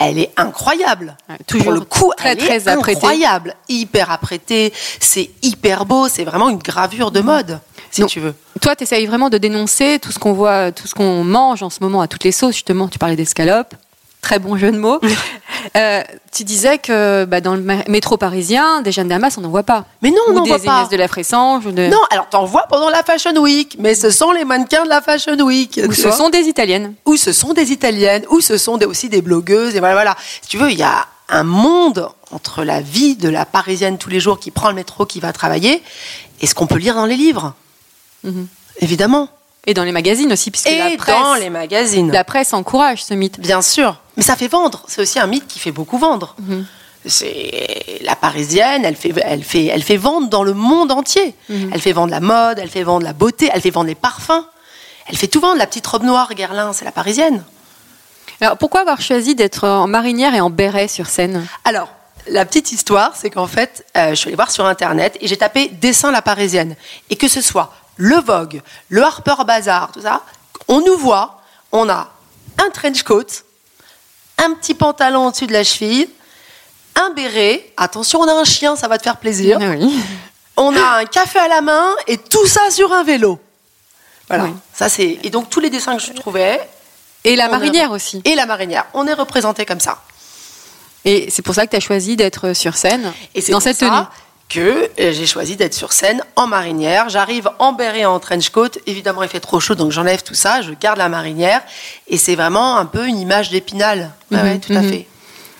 elle 0.00 0.18
est 0.18 0.30
incroyable. 0.36 1.16
Ouais, 1.28 1.36
toujours 1.46 1.64
Pour 1.66 1.72
le 1.72 1.80
coup, 1.80 2.12
très, 2.16 2.30
elle 2.30 2.38
très 2.38 2.54
est 2.54 2.68
apprêtée. 2.68 2.96
incroyable, 2.98 3.54
hyper 3.68 4.10
apprêtée, 4.10 4.72
c'est 5.00 5.30
hyper 5.42 5.84
beau, 5.86 6.08
c'est 6.08 6.24
vraiment 6.24 6.48
une 6.48 6.58
gravure 6.58 7.10
de 7.10 7.20
mode, 7.20 7.60
si 7.90 8.00
Donc, 8.00 8.10
tu 8.10 8.20
veux. 8.20 8.34
Toi, 8.60 8.74
tu 8.74 8.82
essayes 8.84 9.06
vraiment 9.06 9.30
de 9.30 9.38
dénoncer 9.38 9.98
tout 10.00 10.10
ce 10.10 10.18
qu'on 10.18 10.32
voit, 10.32 10.72
tout 10.72 10.86
ce 10.88 10.94
qu'on 10.94 11.22
mange 11.24 11.62
en 11.62 11.70
ce 11.70 11.78
moment 11.80 12.00
à 12.00 12.08
toutes 12.08 12.24
les 12.24 12.32
sauces. 12.32 12.54
Justement, 12.54 12.88
tu 12.88 12.98
parlais 12.98 13.16
d'escalope. 13.16 13.74
Très 14.24 14.38
bon 14.38 14.56
jeu 14.56 14.72
de 14.72 14.78
mots. 14.78 15.00
Euh, 15.76 16.02
tu 16.32 16.44
disais 16.44 16.78
que 16.78 17.26
bah, 17.26 17.42
dans 17.42 17.54
le 17.54 17.60
mé- 17.60 17.86
métro 17.90 18.16
parisien, 18.16 18.80
des 18.80 18.90
Jeanne 18.90 19.08
Damas, 19.08 19.36
on 19.36 19.42
n'en 19.42 19.50
voit 19.50 19.62
pas. 19.64 19.84
Mais 20.00 20.10
non, 20.10 20.16
on 20.28 20.32
n'en 20.32 20.44
voit 20.44 20.58
pas. 20.58 20.78
Inès 20.80 20.88
de 20.88 20.96
la 20.96 21.08
Fressange. 21.08 21.66
De- 21.66 21.88
Non, 21.88 22.00
alors 22.10 22.28
t'en 22.30 22.46
vois 22.46 22.62
pendant 22.70 22.88
la 22.88 23.02
Fashion 23.02 23.36
Week, 23.36 23.76
mais 23.78 23.94
ce 23.94 24.08
sont 24.10 24.32
les 24.32 24.46
mannequins 24.46 24.84
de 24.84 24.88
la 24.88 25.02
Fashion 25.02 25.36
Week. 25.40 25.78
ou 25.86 25.92
ce 25.92 26.10
sont 26.10 26.30
des 26.30 26.44
Italiennes. 26.48 26.94
ou 27.04 27.16
ce 27.18 27.32
sont 27.34 27.52
des 27.52 27.70
italiennes, 27.70 28.24
ou 28.30 28.40
ce 28.40 28.56
sont 28.56 28.78
des- 28.78 28.86
aussi 28.86 29.10
des 29.10 29.20
blogueuses, 29.20 29.76
et 29.76 29.78
voilà, 29.80 29.94
voilà. 29.94 30.16
Si 30.40 30.48
tu 30.48 30.56
veux, 30.56 30.70
il 30.70 30.78
y 30.78 30.82
a 30.82 31.06
un 31.28 31.44
monde 31.44 32.08
entre 32.30 32.64
la 32.64 32.80
vie 32.80 33.16
de 33.16 33.28
la 33.28 33.44
parisienne 33.44 33.98
tous 33.98 34.08
les 34.10 34.20
jours 34.20 34.38
qui 34.40 34.50
prend 34.50 34.68
le 34.70 34.74
métro, 34.74 35.04
qui 35.04 35.20
va 35.20 35.34
travailler, 35.34 35.82
et 36.40 36.46
ce 36.46 36.54
qu'on 36.54 36.66
peut 36.66 36.78
lire 36.78 36.94
dans 36.94 37.06
les 37.06 37.16
livres. 37.16 37.52
Mhm. 38.22 38.46
Évidemment. 38.80 39.28
Et 39.66 39.74
dans 39.74 39.84
les 39.84 39.92
magazines 39.92 40.32
aussi, 40.32 40.50
puisque 40.50 40.68
Et 40.68 40.78
la 40.78 40.96
presse, 40.96 41.14
dans 41.14 41.34
les 41.34 41.50
magazines. 41.50 42.10
la 42.12 42.24
presse 42.24 42.52
encourage 42.52 43.02
ce 43.04 43.14
mythe. 43.14 43.40
Bien 43.40 43.62
sûr. 43.62 44.00
Mais 44.16 44.22
ça 44.22 44.36
fait 44.36 44.48
vendre. 44.48 44.84
C'est 44.88 45.00
aussi 45.00 45.18
un 45.18 45.26
mythe 45.26 45.46
qui 45.46 45.58
fait 45.58 45.72
beaucoup 45.72 45.98
vendre. 45.98 46.36
Mhm. 46.38 46.66
C'est 47.06 47.98
la 48.02 48.16
parisienne, 48.16 48.84
elle 48.84 48.96
fait, 48.96 49.12
elle 49.22 49.44
fait, 49.44 49.66
elle 49.66 49.82
fait 49.82 49.96
vendre 49.98 50.28
dans 50.28 50.42
le 50.42 50.54
monde 50.54 50.90
entier. 50.92 51.34
Mhm. 51.48 51.70
Elle 51.74 51.80
fait 51.80 51.92
vendre 51.92 52.10
la 52.10 52.20
mode, 52.20 52.58
elle 52.58 52.70
fait 52.70 52.82
vendre 52.82 53.04
la 53.04 53.12
beauté, 53.12 53.50
elle 53.52 53.60
fait 53.60 53.70
vendre 53.70 53.88
les 53.88 53.94
parfums. 53.94 54.44
Elle 55.06 55.16
fait 55.16 55.26
tout 55.28 55.40
vendre. 55.40 55.58
La 55.58 55.66
petite 55.66 55.86
robe 55.86 56.02
noire, 56.02 56.32
Guerlain, 56.34 56.72
c'est 56.72 56.84
la 56.84 56.92
parisienne. 56.92 57.44
Alors, 58.40 58.56
pourquoi 58.58 58.80
avoir 58.80 59.00
choisi 59.00 59.34
d'être 59.34 59.66
en 59.68 59.86
marinière 59.86 60.34
et 60.34 60.40
en 60.40 60.50
béret 60.50 60.88
sur 60.88 61.06
scène? 61.06 61.46
Alors, 61.64 61.88
la 62.26 62.44
petite 62.44 62.72
histoire, 62.72 63.12
c'est 63.14 63.30
qu'en 63.30 63.46
fait, 63.46 63.84
euh, 63.96 64.10
je 64.10 64.14
suis 64.14 64.28
allée 64.28 64.36
voir 64.36 64.50
sur 64.50 64.64
Internet 64.66 65.16
et 65.20 65.28
j'ai 65.28 65.36
tapé 65.36 65.68
dessin 65.68 66.10
la 66.10 66.22
parisienne. 66.22 66.74
Et 67.10 67.16
que 67.16 67.28
ce 67.28 67.40
soit 67.42 67.72
le 67.96 68.16
Vogue, 68.16 68.60
le 68.88 69.02
Harper 69.02 69.44
Bazaar, 69.46 69.92
tout 69.92 70.02
ça, 70.02 70.22
on 70.68 70.80
nous 70.80 70.96
voit, 70.98 71.40
on 71.72 71.88
a 71.88 72.10
un 72.64 72.70
trench 72.70 73.02
coat, 73.02 73.24
un 74.38 74.52
petit 74.54 74.74
pantalon 74.74 75.26
au-dessus 75.26 75.46
de 75.46 75.52
la 75.52 75.64
cheville, 75.64 76.08
un 76.96 77.10
béret. 77.10 77.72
Attention, 77.76 78.20
on 78.20 78.28
a 78.28 78.32
un 78.32 78.44
chien, 78.44 78.76
ça 78.76 78.88
va 78.88 78.98
te 78.98 79.02
faire 79.02 79.16
plaisir. 79.16 79.58
Ah 79.60 79.66
Oui. 79.70 79.98
On 80.56 80.74
a 80.76 80.98
un 81.00 81.04
café 81.04 81.40
à 81.40 81.48
la 81.48 81.60
main 81.60 81.84
et 82.06 82.16
tout 82.16 82.46
ça 82.46 82.70
sur 82.70 82.92
un 82.92 83.02
vélo. 83.02 83.40
Voilà. 84.28 84.44
Oui. 84.44 84.50
Ça 84.72 84.88
c'est 84.88 85.18
et 85.22 85.30
donc 85.30 85.50
tous 85.50 85.58
les 85.60 85.68
dessins 85.70 85.96
que 85.96 86.02
je 86.02 86.12
trouvais 86.12 86.60
Et 87.24 87.34
la 87.36 87.48
marinière 87.48 87.90
aussi. 87.90 88.22
et 88.24 88.34
la 88.36 88.46
marinière, 88.46 88.86
on 88.94 89.06
est 89.08 89.12
représenté 89.14 89.66
comme 89.66 89.80
ça. 89.80 89.98
Et 91.04 91.28
c'est 91.30 91.42
pour 91.42 91.54
ça 91.54 91.66
que 91.66 91.70
tu 91.72 91.76
as 91.76 91.80
choisi 91.80 92.16
d'être 92.16 92.52
sur 92.54 92.76
scène 92.76 93.12
Et 93.34 93.42
dans 93.42 93.54
pour 93.54 93.62
cette 93.62 93.76
ça 93.78 93.86
tenue. 93.88 94.06
Que 94.48 94.60
euh, 95.00 95.12
j'ai 95.12 95.26
choisi 95.26 95.56
d'être 95.56 95.74
sur 95.74 95.92
scène 95.92 96.22
en 96.36 96.46
marinière. 96.46 97.08
J'arrive 97.08 97.50
en 97.58 97.72
béret 97.72 98.00
et 98.00 98.06
en 98.06 98.20
trench 98.20 98.50
coat. 98.50 98.70
Évidemment, 98.86 99.22
il 99.22 99.28
fait 99.28 99.40
trop 99.40 99.60
chaud, 99.60 99.74
donc 99.74 99.92
j'enlève 99.92 100.22
tout 100.22 100.34
ça. 100.34 100.62
Je 100.62 100.72
garde 100.78 100.98
la 100.98 101.08
marinière. 101.08 101.62
Et 102.08 102.18
c'est 102.18 102.34
vraiment 102.34 102.76
un 102.76 102.86
peu 102.86 103.06
une 103.06 103.18
image 103.18 103.50
d'épinal. 103.50 104.10
Ouais, 104.30 104.58
tout 104.58 104.72
à 104.72 104.80
mhm. 104.82 104.90
fait. 104.90 105.06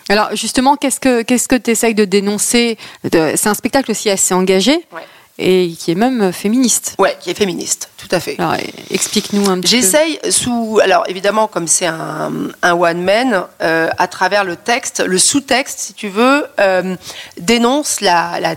Alors 0.09 0.35
justement, 0.35 0.77
qu'est-ce 0.77 1.01
que 1.01 1.23
qu'est-ce 1.23 1.49
que 1.49 1.57
tu 1.57 1.71
essayes 1.71 1.95
de 1.95 2.05
dénoncer 2.05 2.77
C'est 3.11 3.47
un 3.47 3.55
spectacle 3.55 3.91
aussi 3.91 4.11
assez 4.11 4.35
engagé 4.35 4.73
Ouais. 4.93 5.01
et 5.39 5.73
qui 5.79 5.93
est 5.93 5.95
même 5.95 6.31
féministe. 6.33 6.95
Ouais, 6.99 7.17
qui 7.19 7.31
est 7.31 7.35
féministe, 7.35 7.89
tout 7.97 8.09
à 8.11 8.21
fait. 8.21 8.37
Alors 8.39 8.53
euh, 8.53 8.59
explique-nous 8.91 9.49
un 9.49 9.61
petit 9.61 9.77
peu. 9.77 9.81
J'essaye 9.81 10.21
sous. 10.31 10.79
Alors 10.83 11.05
évidemment, 11.09 11.47
comme 11.49 11.67
c'est 11.67 11.87
un, 11.87 12.31
un 12.63 12.73
one 12.75 13.03
man, 13.03 13.45
euh, 13.63 13.89
à 13.97 14.07
travers 14.07 14.45
le 14.45 14.57
texte, 14.57 15.01
le 15.01 15.17
sous-texte, 15.17 15.79
si 15.79 15.95
tu 15.95 16.09
veux, 16.09 16.47
euh, 16.61 16.97
dénonce 17.39 18.03
la, 18.03 18.41
la 18.41 18.57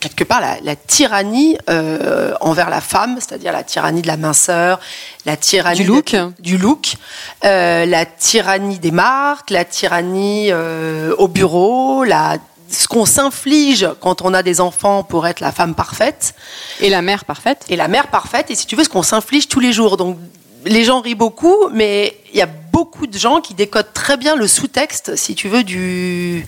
quelque 0.00 0.24
part 0.24 0.40
la, 0.40 0.58
la 0.62 0.76
tyrannie 0.76 1.56
euh, 1.68 2.34
envers 2.40 2.70
la 2.70 2.80
femme, 2.80 3.16
c'est-à-dire 3.20 3.52
la 3.52 3.62
tyrannie 3.64 4.02
de 4.02 4.06
la 4.06 4.16
minceur, 4.16 4.80
la 5.24 5.36
tyrannie 5.36 5.80
Du 5.80 5.86
look. 5.86 6.12
de- 6.12 6.32
du 6.40 6.58
look, 6.58 6.94
euh, 7.44 7.86
la 7.86 8.06
tyrannie 8.06 8.78
des 8.78 8.90
marques, 8.90 9.50
la 9.50 9.64
tyrannie 9.64 10.48
euh, 10.50 11.14
au 11.18 11.28
bureau, 11.28 12.04
la 12.04 12.36
ce 12.68 12.88
qu'on 12.88 13.06
s'inflige 13.06 13.88
quand 14.00 14.22
on 14.22 14.34
a 14.34 14.42
des 14.42 14.60
enfants 14.60 15.04
pour 15.04 15.28
être 15.28 15.38
la 15.38 15.52
femme 15.52 15.76
parfaite 15.76 16.34
Et 16.80 16.90
la 16.90 17.00
mère 17.00 17.24
parfaite. 17.24 17.64
et 17.68 17.76
la 17.76 17.86
mère 17.86 18.08
parfaite, 18.08 18.50
et 18.50 18.56
si 18.56 18.66
tu 18.66 18.74
veux, 18.74 18.82
ce 18.82 18.88
qu'on 18.88 19.04
s'inflige 19.04 19.46
tous 19.46 19.60
les 19.60 19.72
jours. 19.72 19.96
Donc, 19.96 20.18
les 20.64 20.82
gens 20.82 21.00
rient 21.00 21.14
beaucoup, 21.14 21.68
mais 21.72 22.16
il 22.32 22.38
y 22.38 22.42
a 22.42 22.46
beaucoup 22.46 23.06
de 23.06 23.16
gens 23.16 23.40
qui 23.40 23.54
décodent 23.54 23.92
très 23.94 24.16
bien 24.16 24.34
le 24.34 24.48
sous-texte, 24.48 25.14
si 25.14 25.36
tu 25.36 25.48
veux, 25.48 25.62
du. 25.62 26.44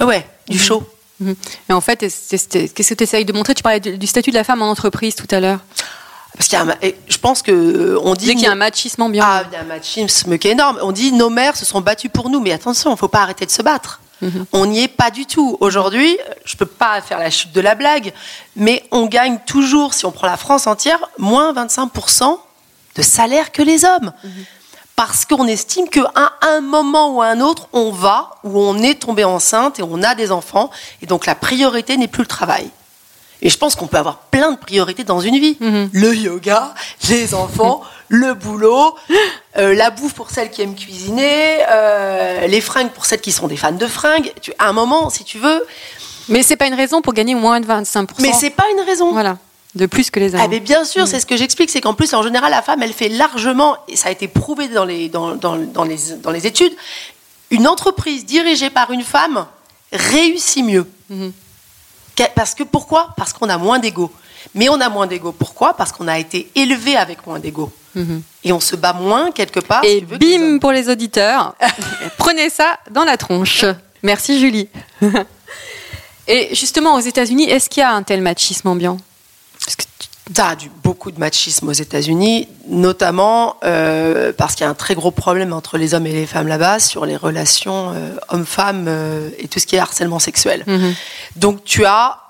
Ouais, 0.00 0.06
ouais, 0.06 0.26
du 0.48 0.58
show. 0.58 0.82
Mhm. 1.20 1.36
Et 1.70 1.72
en 1.72 1.80
fait, 1.80 1.98
qu'est-ce 1.98 2.72
que 2.72 2.94
tu 2.94 3.02
essayes 3.04 3.24
de 3.24 3.32
montrer? 3.32 3.54
Tu 3.54 3.62
parlais 3.62 3.80
du 3.80 4.06
statut 4.06 4.30
de 4.30 4.36
la 4.36 4.44
femme 4.44 4.62
en 4.62 4.70
entreprise 4.70 5.14
tout 5.14 5.28
à 5.30 5.40
l'heure. 5.40 5.60
Parce 6.36 6.48
qu'il 6.48 6.58
y 6.58 6.62
a 6.62 6.64
un 6.64 6.74
je 7.08 7.18
pense 7.18 7.42
que 7.42 7.96
on 8.02 8.16
Tu 8.16 8.26
dit 8.26 8.34
qu'il 8.34 8.44
y 8.44 8.46
a 8.46 8.52
un 8.52 8.56
machisme 8.56 9.02
ambiant? 9.02 9.24
Ah, 9.24 9.44
il 9.48 9.54
y 9.54 9.56
a 9.56 9.60
un 9.60 9.64
machisme 9.64 10.36
qui 10.36 10.48
est 10.48 10.52
énorme. 10.52 10.78
On 10.82 10.90
dit 10.90 11.12
nos 11.12 11.30
mères 11.30 11.56
se 11.56 11.64
sont 11.64 11.80
battues 11.80 12.08
pour 12.08 12.28
nous, 12.28 12.40
mais 12.40 12.50
attention, 12.52 12.92
il 12.92 12.98
faut 12.98 13.08
pas 13.08 13.22
arrêter 13.22 13.46
de 13.46 13.50
se 13.50 13.62
battre. 13.62 14.00
On 14.52 14.64
n'y 14.64 14.84
est 14.84 14.88
pas 14.88 15.10
du 15.10 15.26
tout. 15.26 15.58
Aujourd'hui, 15.60 16.16
je 16.46 16.56
peux 16.56 16.66
pas 16.66 17.02
faire 17.02 17.18
la 17.18 17.30
chute 17.30 17.52
de 17.52 17.60
la 17.60 17.74
blague, 17.74 18.14
mais 18.56 18.82
on 18.90 19.04
gagne 19.04 19.38
toujours, 19.46 19.92
si 19.92 20.06
on 20.06 20.12
prend 20.12 20.26
la 20.26 20.38
France 20.38 20.66
entière, 20.66 20.98
moins 21.18 21.52
25% 21.52 22.38
de 22.96 23.02
salaire 23.02 23.52
que 23.52 23.60
les 23.60 23.84
hommes. 23.84 24.12
Parce 24.96 25.24
qu'on 25.24 25.46
estime 25.48 25.88
qu'à 25.88 26.10
un 26.40 26.60
moment 26.60 27.16
ou 27.16 27.22
à 27.22 27.26
un 27.26 27.40
autre, 27.40 27.68
on 27.72 27.90
va, 27.90 28.36
ou 28.44 28.60
on 28.60 28.78
est 28.80 29.00
tombé 29.00 29.24
enceinte 29.24 29.80
et 29.80 29.82
on 29.82 30.02
a 30.02 30.14
des 30.14 30.30
enfants, 30.30 30.70
et 31.02 31.06
donc 31.06 31.26
la 31.26 31.34
priorité 31.34 31.96
n'est 31.96 32.06
plus 32.08 32.22
le 32.22 32.28
travail. 32.28 32.70
Et 33.42 33.50
je 33.50 33.58
pense 33.58 33.74
qu'on 33.74 33.88
peut 33.88 33.98
avoir 33.98 34.18
plein 34.18 34.52
de 34.52 34.56
priorités 34.56 35.04
dans 35.04 35.20
une 35.20 35.38
vie. 35.38 35.58
Le 35.60 36.14
yoga, 36.14 36.74
les 37.10 37.34
enfants, 37.34 37.82
le 38.08 38.32
boulot, 38.34 38.94
euh, 39.58 39.74
la 39.74 39.90
bouffe 39.90 40.14
pour 40.14 40.30
celles 40.30 40.50
qui 40.50 40.62
aiment 40.62 40.76
cuisiner, 40.76 41.58
euh, 41.68 42.46
les 42.46 42.60
fringues 42.62 42.90
pour 42.90 43.04
celles 43.04 43.20
qui 43.20 43.32
sont 43.32 43.48
des 43.48 43.56
fans 43.56 43.72
de 43.72 43.86
fringues. 43.86 44.32
Tu, 44.40 44.52
à 44.58 44.68
un 44.68 44.72
moment, 44.72 45.10
si 45.10 45.24
tu 45.24 45.38
veux, 45.38 45.66
Mais 46.28 46.42
c'est 46.42 46.56
pas 46.56 46.66
une 46.66 46.74
raison 46.74 47.02
pour 47.02 47.12
gagner 47.12 47.34
moins 47.34 47.60
de 47.60 47.66
25%. 47.66 48.06
mais 48.20 48.32
c'est 48.32 48.50
pas 48.50 48.64
une 48.72 48.80
raison. 48.80 49.12
Voilà. 49.12 49.36
De 49.74 49.86
plus 49.86 50.10
que 50.10 50.20
les 50.20 50.34
hommes. 50.34 50.40
Ah, 50.42 50.48
mais 50.48 50.60
bien 50.60 50.84
sûr, 50.84 51.06
c'est 51.08 51.18
ce 51.18 51.26
que 51.26 51.36
j'explique, 51.36 51.68
c'est 51.70 51.80
qu'en 51.80 51.94
plus, 51.94 52.14
en 52.14 52.22
général, 52.22 52.50
la 52.52 52.62
femme, 52.62 52.82
elle 52.82 52.92
fait 52.92 53.08
largement, 53.08 53.76
et 53.88 53.96
ça 53.96 54.08
a 54.08 54.12
été 54.12 54.28
prouvé 54.28 54.68
dans 54.68 54.84
les, 54.84 55.08
dans, 55.08 55.34
dans- 55.34 55.56
dans 55.56 55.82
les, 55.84 55.98
dans 56.22 56.30
les 56.30 56.46
études, 56.46 56.72
une 57.50 57.66
entreprise 57.66 58.24
dirigée 58.24 58.70
par 58.70 58.90
une 58.92 59.02
femme 59.02 59.46
réussit 59.92 60.64
mieux. 60.64 60.86
Qu'elle- 62.14 62.30
Parce 62.36 62.54
que 62.54 62.62
pourquoi? 62.62 63.08
Parce 63.16 63.32
qu'on 63.32 63.48
a 63.48 63.58
moins 63.58 63.78
d'ego. 63.80 64.12
Mais 64.54 64.68
on 64.68 64.80
a 64.80 64.88
moins 64.88 65.06
d'ego. 65.08 65.32
Pourquoi? 65.32 65.74
Parce 65.74 65.90
qu'on 65.90 66.06
a 66.06 66.18
été 66.18 66.50
élevé 66.54 66.96
avec 66.96 67.26
moins 67.26 67.38
d'ego. 67.40 67.72
Et 68.44 68.52
on 68.52 68.60
se 68.60 68.76
bat 68.76 68.92
moins 68.92 69.30
quelque 69.32 69.60
part. 69.60 69.82
si 69.84 69.90
Et 69.90 70.00
tu 70.00 70.06
veux, 70.06 70.18
que 70.18 70.24
les 70.24 70.38
bim 70.38 70.58
pour 70.58 70.70
les 70.72 70.88
auditeurs. 70.88 71.54
Prenez 72.18 72.50
ça 72.50 72.78
dans 72.90 73.04
la 73.04 73.16
tronche. 73.16 73.64
Merci 74.02 74.38
Julie. 74.40 74.68
Et 76.26 76.54
justement, 76.54 76.94
aux 76.94 77.00
États-Unis, 77.00 77.44
est-ce 77.50 77.68
qu'il 77.68 77.80
y 77.82 77.84
a 77.84 77.92
un 77.92 78.02
tel 78.02 78.20
machisme 78.22 78.68
ambiant? 78.68 78.96
T'as 80.32 80.54
du, 80.56 80.70
beaucoup 80.82 81.10
de 81.10 81.20
machisme 81.20 81.68
aux 81.68 81.72
États-Unis, 81.72 82.48
notamment 82.68 83.56
euh, 83.62 84.32
parce 84.32 84.54
qu'il 84.54 84.64
y 84.64 84.66
a 84.66 84.70
un 84.70 84.74
très 84.74 84.94
gros 84.94 85.10
problème 85.10 85.52
entre 85.52 85.76
les 85.76 85.92
hommes 85.92 86.06
et 86.06 86.12
les 86.14 86.24
femmes 86.24 86.48
là-bas 86.48 86.80
sur 86.80 87.04
les 87.04 87.14
relations 87.16 87.92
euh, 87.94 88.16
hommes-femmes 88.30 88.86
euh, 88.88 89.28
et 89.38 89.48
tout 89.48 89.58
ce 89.60 89.66
qui 89.66 89.76
est 89.76 89.80
harcèlement 89.80 90.18
sexuel. 90.18 90.64
Mhm. 90.66 90.94
Donc 91.36 91.62
tu 91.64 91.84
as 91.84 92.20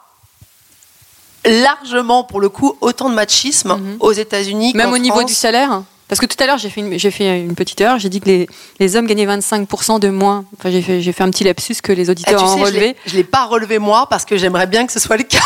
largement, 1.46 2.24
pour 2.24 2.40
le 2.40 2.48
coup, 2.48 2.76
autant 2.80 3.08
de 3.10 3.14
machisme 3.14 3.78
aux 4.00 4.12
États-Unis 4.12 4.72
Même 4.74 4.88
qu'en 4.88 4.94
au 4.94 4.98
niveau 4.98 5.16
France. 5.18 5.26
du 5.26 5.34
salaire 5.34 5.82
Parce 6.08 6.20
que 6.20 6.26
tout 6.26 6.42
à 6.42 6.46
l'heure, 6.46 6.58
j'ai 6.58 6.70
fait, 6.70 6.80
une, 6.80 6.98
j'ai 6.98 7.10
fait 7.12 7.38
une 7.42 7.54
petite 7.54 7.80
erreur. 7.80 7.98
J'ai 8.00 8.08
dit 8.08 8.20
que 8.20 8.26
les, 8.26 8.48
les 8.80 8.96
hommes 8.96 9.06
gagnaient 9.06 9.26
25% 9.26 10.00
de 10.00 10.08
moins. 10.08 10.46
Enfin, 10.58 10.70
j'ai 10.70 10.82
fait, 10.82 11.00
j'ai 11.00 11.12
fait 11.12 11.22
un 11.22 11.30
petit 11.30 11.44
lapsus 11.44 11.76
que 11.82 11.92
les 11.92 12.08
Ah, 12.08 12.12
auditeurs 12.12 12.40
tu 12.40 12.44
ont 12.46 12.54
sais, 12.54 12.60
je 12.60 12.64
relevé. 12.64 12.96
l'ai- 13.06 13.12
l'ai 13.12 13.24
pas 13.24 13.44
relevé 13.44 13.78
moi 13.78 14.08
parce 14.08 14.24
que 14.24 14.36
j'aimerais 14.36 14.66
bien 14.66 14.84
que 14.86 14.92
ce 14.92 14.98
soit 14.98 15.16
le 15.16 15.22
cas. 15.24 15.38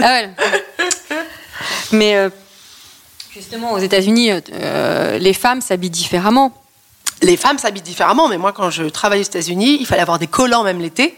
Ah 0.00 0.02
ouais. 0.02 0.30
Mais 1.92 2.16
euh, 2.16 2.30
justement, 3.32 3.72
aux 3.72 3.78
États-Unis, 3.78 4.30
euh, 4.52 5.18
les 5.18 5.32
femmes 5.34 5.60
s'habillent 5.60 5.90
différemment. 5.90 6.52
Les 7.22 7.36
femmes 7.36 7.58
s'habillent 7.58 7.82
différemment, 7.82 8.28
mais 8.28 8.38
moi, 8.38 8.52
quand 8.52 8.70
je 8.70 8.84
travaille 8.84 9.20
aux 9.20 9.24
États-Unis, 9.24 9.78
il 9.80 9.86
fallait 9.86 10.02
avoir 10.02 10.18
des 10.18 10.26
collants 10.28 10.62
même 10.62 10.80
l'été. 10.80 11.16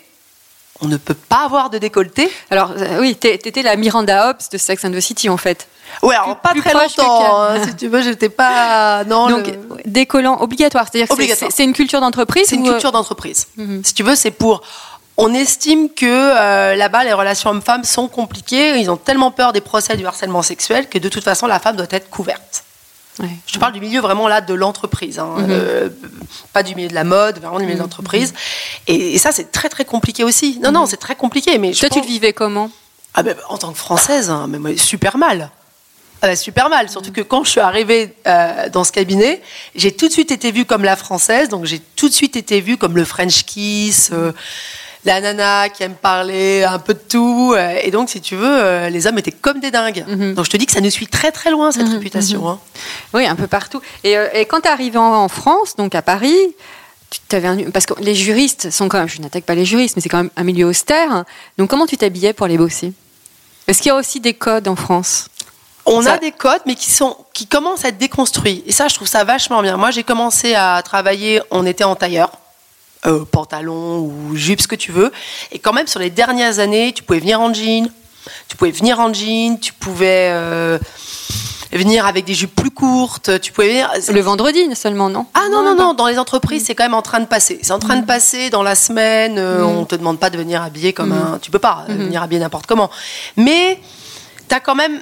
On 0.82 0.86
ne 0.88 0.96
peut 0.96 1.12
pas 1.14 1.44
avoir 1.44 1.68
de 1.68 1.76
décolleté. 1.76 2.30
Alors, 2.50 2.70
euh, 2.74 3.00
oui, 3.00 3.14
t'étais 3.14 3.60
la 3.62 3.76
Miranda 3.76 4.30
Hobbs 4.30 4.48
de 4.50 4.56
Sex 4.56 4.82
and 4.86 4.92
the 4.92 5.00
City, 5.00 5.28
en 5.28 5.36
fait. 5.36 5.68
Ouais, 6.02 6.14
alors 6.14 6.36
pas 6.36 6.54
très 6.54 6.72
longtemps. 6.72 7.42
Hein, 7.42 7.62
si 7.66 7.76
tu 7.76 7.88
veux, 7.88 8.00
j'étais 8.00 8.30
pas. 8.30 9.04
Non, 9.04 9.28
Donc, 9.28 9.46
le- 9.48 9.82
des 9.84 10.06
collants 10.06 10.40
obligatoires. 10.40 10.86
C'est-à-dire 10.90 11.14
que 11.14 11.50
c'est- 11.50 11.64
une 11.64 11.74
culture 11.74 12.00
d'entreprise 12.00 12.46
c'est 12.48 12.54
une 12.56 12.62
ou, 12.62 12.68
euh, 12.68 12.72
culture 12.72 12.92
d'entreprise. 12.92 13.48
Si 13.82 13.92
tu 13.92 14.02
veux, 14.02 14.14
c'est 14.14 14.30
pour. 14.30 14.62
On 15.22 15.34
estime 15.34 15.90
que 15.90 16.06
euh, 16.06 16.74
là-bas, 16.76 17.04
les 17.04 17.12
relations 17.12 17.50
hommes-femmes 17.50 17.84
sont 17.84 18.08
compliquées. 18.08 18.78
Ils 18.80 18.90
ont 18.90 18.96
tellement 18.96 19.30
peur 19.30 19.52
des 19.52 19.60
procès 19.60 19.94
du 19.98 20.06
harcèlement 20.06 20.40
sexuel 20.40 20.88
que 20.88 20.98
de 20.98 21.10
toute 21.10 21.22
façon, 21.22 21.46
la 21.46 21.60
femme 21.60 21.76
doit 21.76 21.86
être 21.90 22.08
couverte. 22.08 22.64
ouais. 23.18 23.28
Je 23.46 23.52
te 23.52 23.58
parle 23.58 23.74
du 23.74 23.80
milieu 23.80 24.00
vraiment 24.00 24.28
là 24.28 24.40
de 24.40 24.54
l'entreprise, 24.54 25.18
hein, 25.18 25.36
euh, 25.40 25.90
pas 26.54 26.62
du 26.62 26.74
milieu 26.74 26.88
de 26.88 26.94
la 26.94 27.04
mode, 27.04 27.38
vraiment 27.38 27.58
du 27.58 27.66
milieu 27.66 27.76
de 27.76 27.82
l'entreprise. 27.82 28.32
Et, 28.86 29.14
et 29.14 29.18
ça, 29.18 29.30
c'est 29.30 29.52
très 29.52 29.68
très 29.68 29.84
compliqué 29.84 30.24
aussi. 30.24 30.58
Non, 30.62 30.72
non, 30.72 30.86
c'est 30.86 30.96
très 30.96 31.16
compliqué. 31.16 31.58
Mais 31.58 31.74
je 31.74 31.80
Toi, 31.80 31.90
tu 31.90 32.00
le 32.00 32.06
vivais 32.06 32.32
comment? 32.32 32.70
Ah 33.12 33.22
ben, 33.22 33.36
en 33.50 33.58
tant 33.58 33.72
que 33.72 33.78
française, 33.78 34.30
hein, 34.30 34.46
mais 34.48 34.58
moi, 34.58 34.74
super 34.78 35.18
mal. 35.18 35.50
Ah 36.22 36.28
ben, 36.28 36.36
super 36.36 36.70
mal. 36.70 36.88
Surtout 36.88 37.12
que 37.12 37.20
quand 37.20 37.44
je 37.44 37.50
suis 37.50 37.60
arrivée 37.60 38.14
euh, 38.26 38.70
dans 38.70 38.84
ce 38.84 38.92
cabinet, 38.92 39.42
j'ai 39.74 39.92
tout 39.92 40.08
de 40.08 40.12
suite 40.12 40.30
été 40.30 40.50
vue 40.50 40.64
comme 40.64 40.84
la 40.84 40.96
française, 40.96 41.50
donc 41.50 41.66
j'ai 41.66 41.80
tout 41.96 42.08
de 42.08 42.14
suite 42.14 42.36
été 42.36 42.62
vue 42.62 42.78
comme 42.78 42.96
le 42.96 43.04
French 43.04 43.44
kiss, 43.44 44.10
euh, 44.14 44.32
la 45.04 45.20
nana 45.20 45.68
qui 45.70 45.82
aime 45.82 45.94
parler 45.94 46.62
un 46.64 46.78
peu 46.78 46.94
de 46.94 46.98
tout. 46.98 47.54
euh, 47.56 47.78
et 47.82 47.90
donc, 47.90 48.10
si 48.10 48.20
tu 48.20 48.36
veux, 48.36 48.46
euh, 48.46 48.90
les 48.90 49.06
hommes 49.06 49.18
étaient 49.18 49.32
comme 49.32 49.60
des 49.60 49.70
dingues. 49.70 50.04
Donc, 50.34 50.44
je 50.44 50.50
te 50.50 50.56
dis 50.56 50.66
que 50.66 50.72
ça 50.72 50.80
nous 50.80 50.90
suit 50.90 51.06
très 51.06 51.32
très 51.32 51.50
loin 51.50 51.72
cette 51.72 51.88
réputation. 51.88 52.48
hein. 52.48 52.58
Oui, 53.14 53.26
un 53.26 53.36
peu 53.36 53.46
partout. 53.46 53.80
Et, 54.04 54.16
euh, 54.18 54.28
et 54.34 54.44
quand 54.44 54.60
tu 54.60 54.68
es 54.68 54.70
arrivé 54.70 54.98
en, 54.98 55.02
en 55.24 55.28
France, 55.28 55.76
donc 55.76 55.94
à 55.94 56.02
Paris, 56.02 56.36
tu 57.10 57.18
t'avais 57.28 57.48
un- 57.48 57.70
parce 57.70 57.86
que 57.86 57.94
les 58.00 58.14
juristes 58.14 58.70
sont 58.70 58.88
quand 58.88 58.98
même, 58.98 59.08
je 59.08 59.20
n'attaque 59.20 59.44
pas 59.44 59.54
les 59.54 59.64
juristes, 59.64 59.96
mais 59.96 60.02
c'est 60.02 60.08
quand 60.08 60.18
même 60.18 60.30
un 60.36 60.44
milieu 60.44 60.66
austère. 60.66 61.24
Donc 61.58 61.70
comment 61.70 61.86
tu 61.86 61.96
t'habillais 61.96 62.32
pour 62.32 62.46
les 62.46 62.58
bosser? 62.58 62.92
Est-ce 63.66 63.78
qu'il 63.82 63.88
y 63.88 63.92
a 63.92 63.96
aussi 63.96 64.20
des 64.20 64.34
codes 64.34 64.68
en 64.68 64.76
France? 64.76 65.26
On 65.86 66.02
Ça- 66.02 66.12
a 66.14 66.18
des 66.18 66.30
codes, 66.30 66.60
mais 66.66 66.74
qui, 66.74 66.90
sont, 66.90 67.16
qui 67.32 67.46
commencent 67.46 67.84
à 67.84 67.88
être 67.88 67.98
déconstruits. 67.98 68.62
Et 68.66 68.70
ça, 68.72 68.86
je 68.88 68.94
trouve 68.94 69.08
ça 69.08 69.24
vachement 69.24 69.62
bien. 69.62 69.76
Moi, 69.76 69.90
j'ai 69.90 70.04
commencé 70.04 70.54
à 70.54 70.80
travailler, 70.84 71.40
on 71.50 71.64
était 71.66 71.84
en 71.84 71.96
tailleur, 71.96 72.30
euh, 73.06 73.24
pantalon 73.24 73.98
ou 73.98 74.36
jupe, 74.36 74.60
ce 74.60 74.68
que 74.68 74.76
tu 74.76 74.92
veux. 74.92 75.10
Et 75.52 75.58
quand 75.58 75.72
même, 75.72 75.86
sur 75.86 76.00
les 76.00 76.10
dernières 76.10 76.58
années, 76.58 76.92
tu 76.92 77.02
pouvais 77.02 77.20
venir 77.20 77.40
en 77.40 77.52
jean, 77.52 77.90
tu 78.48 78.56
pouvais 78.56 78.70
venir 78.70 79.00
en 79.00 79.12
jean, 79.12 79.58
tu 79.58 79.72
pouvais 79.72 80.28
euh, 80.32 80.78
venir 81.72 82.04
avec 82.04 82.24
des 82.24 82.34
jupes 82.34 82.54
plus 82.54 82.70
courtes, 82.70 83.40
tu 83.40 83.52
pouvais 83.52 83.68
venir... 83.68 83.90
Le 84.12 84.20
vendredi 84.20 84.74
seulement, 84.74 85.08
non? 85.08 85.26
Ah 85.34 85.48
non, 85.50 85.62
non, 85.62 85.74
non, 85.74 85.94
dans 85.94 86.08
les 86.08 86.18
entreprises, 86.18 86.64
c'est 86.66 86.74
quand 86.74 86.84
même 86.84 86.94
en 86.94 87.02
train 87.02 87.20
de 87.20 87.26
passer. 87.26 87.58
C'est 87.62 87.72
en 87.72 87.78
train 87.78 87.96
de 87.96 88.04
passer 88.06 88.50
dans 88.50 88.62
la 88.62 88.74
semaine. 88.74 89.38
euh, 89.38 89.62
On 89.62 89.84
te 89.84 89.94
demande 89.94 90.18
pas 90.18 90.30
de 90.30 90.36
venir 90.36 90.62
habillé 90.62 90.92
comme 90.92 91.12
un. 91.12 91.38
Tu 91.40 91.50
peux 91.50 91.58
pas 91.58 91.86
euh, 91.88 91.94
venir 91.94 92.22
habillé 92.22 92.40
n'importe 92.40 92.66
comment. 92.66 92.90
Mais 93.36 93.80
tu 94.48 94.54
as 94.54 94.60
quand 94.60 94.74
même. 94.74 95.00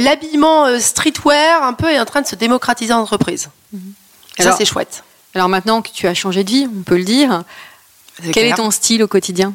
L'habillement 0.00 0.78
streetwear, 0.80 1.62
un 1.62 1.74
peu, 1.74 1.90
est 1.90 2.00
en 2.00 2.04
train 2.04 2.22
de 2.22 2.26
se 2.26 2.34
démocratiser 2.34 2.92
en 2.92 3.00
entreprise. 3.00 3.48
Et 4.38 4.42
ça, 4.42 4.52
c'est 4.52 4.64
chouette. 4.64 5.02
Alors 5.36 5.50
maintenant 5.50 5.82
que 5.82 5.90
tu 5.92 6.06
as 6.08 6.14
changé 6.14 6.44
de 6.44 6.48
vie, 6.50 6.66
on 6.74 6.82
peut 6.82 6.96
le 6.96 7.04
dire, 7.04 7.42
quel 8.22 8.32
clair. 8.32 8.52
est 8.54 8.56
ton 8.56 8.70
style 8.70 9.02
au 9.02 9.06
quotidien? 9.06 9.52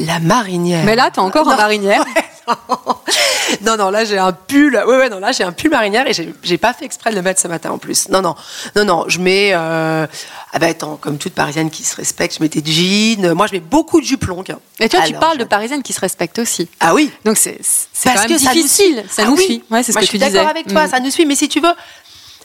La 0.00 0.18
marinière. 0.18 0.84
Mais 0.84 0.96
là, 0.96 1.08
tu 1.12 1.20
es 1.20 1.22
encore 1.22 1.46
en 1.46 1.52
Non. 1.52 1.56
marinière. 1.56 2.04
non, 3.64 3.76
non, 3.76 3.90
là 3.90 4.04
j'ai 4.04 4.18
un 4.18 4.32
pull. 4.32 4.74
Ouais, 4.74 4.96
ouais, 4.96 5.08
non, 5.08 5.20
là 5.20 5.30
j'ai 5.30 5.44
un 5.44 5.52
pull 5.52 5.70
marinière 5.70 6.04
et 6.08 6.12
j'ai 6.42 6.58
pas 6.58 6.72
fait 6.72 6.84
exprès 6.84 7.10
de 7.10 7.14
le 7.14 7.22
mettre 7.22 7.40
ce 7.40 7.46
matin 7.46 7.70
en 7.70 7.78
plus. 7.78 8.08
Non, 8.08 8.20
non, 8.22 8.34
non, 8.74 8.84
non, 8.84 9.04
je 9.06 9.20
mets. 9.20 9.50
Euh, 9.54 10.04
ah 10.52 10.58
ben 10.58 10.70
attends, 10.70 10.96
comme 10.96 11.16
toute 11.18 11.32
parisienne 11.34 11.70
qui 11.70 11.84
se 11.84 11.94
respecte, 11.94 12.36
je 12.38 12.42
mets 12.42 12.48
des 12.48 12.62
jeans. 12.64 13.32
Moi, 13.34 13.46
je 13.46 13.52
mets 13.52 13.60
beaucoup 13.60 14.00
de 14.00 14.04
jupes 14.06 14.24
longues. 14.26 14.56
Et 14.80 14.88
tu 14.88 14.96
vois, 14.96 15.06
tu 15.06 15.12
parles 15.14 15.34
je- 15.38 15.44
de 15.44 15.48
parisienne 15.48 15.84
qui 15.84 15.92
se 15.92 16.00
respecte 16.00 16.40
aussi. 16.40 16.68
Ah 16.80 16.92
oui. 16.92 17.12
Donc 17.24 17.36
c'est 17.36 17.60
quand 18.02 18.14
même 18.14 18.26
que 18.28 18.38
ça 18.38 18.50
nous 18.50 18.62
difficile. 18.62 18.96
suit. 18.96 19.08
Ça 19.08 19.22
Ah 19.24 19.28
nous 19.28 19.36
oui. 19.36 19.44
suit. 19.44 19.64
Ouais, 19.70 19.84
c'est 19.84 19.92
ce 19.92 19.96
Moi, 19.96 20.00
que 20.00 20.06
je 20.06 20.10
tu 20.10 20.18
suis 20.18 20.18
disais. 20.18 20.32
d'accord 20.32 20.50
avec 20.50 20.66
toi, 20.66 20.86
Mm. 20.86 20.90
ça 20.90 20.98
nous 21.00 21.10
suit. 21.10 21.24
Mais 21.24 21.36
si 21.36 21.48
tu 21.48 21.60
veux, 21.60 21.72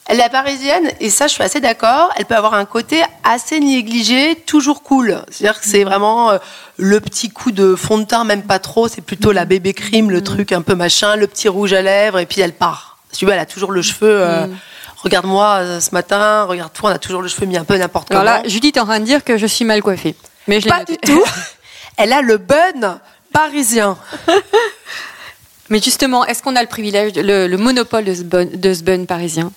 la 0.09 0.29
parisienne, 0.29 0.91
et 0.99 1.09
ça, 1.09 1.27
je 1.27 1.33
suis 1.33 1.43
assez 1.43 1.61
d'accord, 1.61 2.09
elle 2.17 2.25
peut 2.25 2.35
avoir 2.35 2.53
un 2.53 2.65
côté 2.65 3.01
assez 3.23 3.59
négligé, 3.59 4.35
toujours 4.35 4.83
cool. 4.83 5.23
C'est-à-dire 5.29 5.61
que 5.61 5.67
c'est 5.67 5.83
vraiment 5.83 6.31
euh, 6.31 6.37
le 6.77 6.99
petit 6.99 7.29
coup 7.29 7.51
de 7.51 7.75
fond 7.75 7.97
de 7.97 8.03
teint, 8.03 8.23
même 8.25 8.43
pas 8.43 8.59
trop. 8.59 8.87
C'est 8.87 9.01
plutôt 9.01 9.31
la 9.31 9.45
bébé 9.45 9.73
crime, 9.73 10.11
le 10.11 10.21
truc 10.21 10.51
un 10.51 10.61
peu 10.61 10.75
machin, 10.75 11.15
le 11.15 11.27
petit 11.27 11.47
rouge 11.47 11.71
à 11.73 11.81
lèvres, 11.81 12.19
et 12.19 12.25
puis 12.25 12.41
elle 12.41 12.53
part. 12.53 12.97
Tu 13.17 13.25
veux, 13.25 13.31
elle 13.31 13.39
a 13.39 13.45
toujours 13.45 13.71
le 13.71 13.81
cheveu. 13.81 14.09
euh, 14.21 14.47
Mm. 14.47 14.57
Regarde-moi 15.03 15.47
euh, 15.61 15.79
ce 15.79 15.91
matin, 15.93 16.43
regarde-toi, 16.43 16.91
on 16.91 16.93
a 16.93 16.99
toujours 16.99 17.21
le 17.23 17.27
cheveu 17.27 17.45
mis 17.47 17.57
un 17.57 17.63
peu 17.63 17.75
n'importe 17.77 18.09
comment. 18.09 18.19
Alors 18.21 18.43
là, 18.43 18.47
Judith 18.47 18.77
est 18.77 18.79
en 18.79 18.85
train 18.85 18.99
de 18.99 19.05
dire 19.05 19.23
que 19.23 19.35
je 19.37 19.47
suis 19.47 19.65
mal 19.65 19.81
coiffée. 19.81 20.15
Mais 20.47 20.61
je 20.61 20.67
pas 20.69 20.83
du 20.83 20.97
tout. 20.97 21.23
Elle 21.97 22.13
a 22.13 22.21
le 22.21 22.37
bun 22.37 22.99
parisien. 23.33 23.97
Mais 25.69 25.79
justement, 25.81 26.25
est-ce 26.25 26.43
qu'on 26.43 26.55
a 26.55 26.61
le 26.61 26.67
privilège, 26.67 27.13
le, 27.15 27.47
le 27.47 27.57
monopole 27.57 28.03
de 28.03 28.13
ce, 28.13 28.23
bun, 28.23 28.45
de 28.45 28.73
ce 28.73 28.83
bun 28.83 29.05
parisien? 29.05 29.51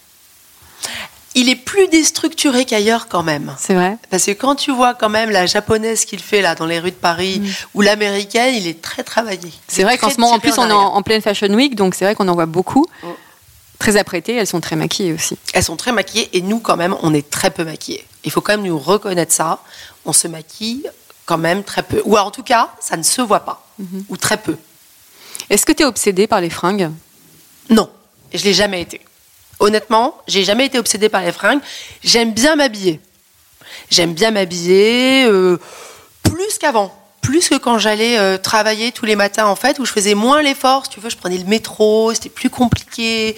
Il 1.37 1.49
est 1.49 1.57
plus 1.57 1.89
déstructuré 1.89 2.65
qu'ailleurs 2.65 3.09
quand 3.09 3.23
même. 3.25 3.55
C'est 3.59 3.75
vrai 3.75 3.99
Parce 4.11 4.27
que 4.27 4.31
quand 4.31 4.55
tu 4.55 4.71
vois 4.73 4.95
quand 4.95 5.09
même 5.09 5.31
la 5.31 5.47
japonaise 5.47 6.05
qu'il 6.05 6.21
fait 6.21 6.43
là 6.43 6.55
dans 6.55 6.67
les 6.67 6.79
rues 6.79 6.93
de 6.93 6.97
Paris 6.97 7.43
ou 7.75 7.81
l'américaine, 7.83 8.55
il 8.55 8.69
est 8.69 8.81
très 8.81 9.03
travaillé. 9.03 9.53
C'est 9.67 9.83
vrai 9.83 9.99
qu'en 9.99 10.11
ce 10.11 10.21
moment, 10.21 10.35
en 10.35 10.39
plus, 10.39 10.57
on 10.59 10.69
est 10.69 10.73
en, 10.73 10.95
en 10.95 11.03
pleine 11.03 11.23
Fashion 11.23 11.49
Week, 11.53 11.75
donc 11.75 11.95
c'est 11.97 12.05
vrai 12.05 12.15
qu'on 12.15 12.29
en 12.29 12.35
voit 12.35 12.47
beaucoup. 12.47 12.87
Très 13.81 13.97
apprêtées, 13.97 14.37
elles 14.37 14.47
sont 14.47 14.61
très 14.61 14.77
maquillées 14.77 15.13
aussi. 15.13 15.37
Elles 15.53 15.65
sont 15.65 15.77
très 15.77 15.91
maquillées 15.93 16.29
et 16.33 16.41
nous 16.41 16.61
quand 16.61 16.77
même, 16.77 16.95
on 17.03 17.13
est 17.13 17.29
très 17.29 17.51
peu 17.51 17.65
maquillés. 17.65 18.05
Il 18.25 18.31
faut 18.31 18.41
quand 18.41 18.53
même 18.53 18.65
nous 18.65 18.79
reconnaître 18.79 19.33
ça. 19.33 19.59
On 20.05 20.13
se 20.13 20.29
maquille 20.29 20.89
quand 21.27 21.39
même 21.39 21.65
très 21.65 21.83
peu. 21.83 22.01
Ou 22.05 22.17
en 22.17 22.31
tout 22.31 22.43
cas, 22.45 22.71
ça 22.81 22.97
ne 22.97 23.03
se 23.03 23.21
voit 23.21 23.41
pas. 23.41 23.67
Ou 24.09 24.17
très 24.17 24.37
peu. 24.37 24.57
Est-ce 25.51 25.67
que 25.67 25.73
tu 25.73 25.83
es 25.83 25.87
obsédée 25.87 26.27
par 26.27 26.41
les 26.41 26.49
fringues? 26.51 26.91
Non, 27.71 27.91
je 28.33 28.45
l'ai 28.45 28.55
jamais 28.55 28.81
été. 28.81 29.01
Honnêtement, 29.61 30.17
j'ai 30.27 30.45
jamais 30.45 30.67
été 30.67 30.79
obsédée 30.79 31.09
par 31.09 31.23
les 31.23 31.33
fringues. 31.33 31.61
J'aime 32.03 32.33
bien 32.33 32.57
m'habiller. 32.57 33.01
J'aime 33.91 34.13
bien 34.15 34.31
m'habiller 34.31 35.25
euh, 35.27 35.59
plus 36.23 36.59
qu'avant. 36.59 36.95
Plus 37.23 37.49
que 37.49 37.55
quand 37.55 37.79
j'allais 37.79 38.19
euh, 38.19 38.37
travailler 38.37 38.93
tous 38.93 39.07
les 39.07 39.17
matins, 39.17 39.47
en 39.47 39.57
fait, 39.57 39.79
où 39.79 39.87
je 39.87 39.93
faisais 39.93 40.15
moins 40.15 40.43
l'effort. 40.43 40.85
Si 40.85 40.91
tu 40.91 41.01
veux, 41.01 41.09
je 41.09 41.17
prenais 41.17 41.39
le 41.39 41.45
métro, 41.45 42.13
c'était 42.13 42.29
plus 42.29 42.51
compliqué. 42.51 43.37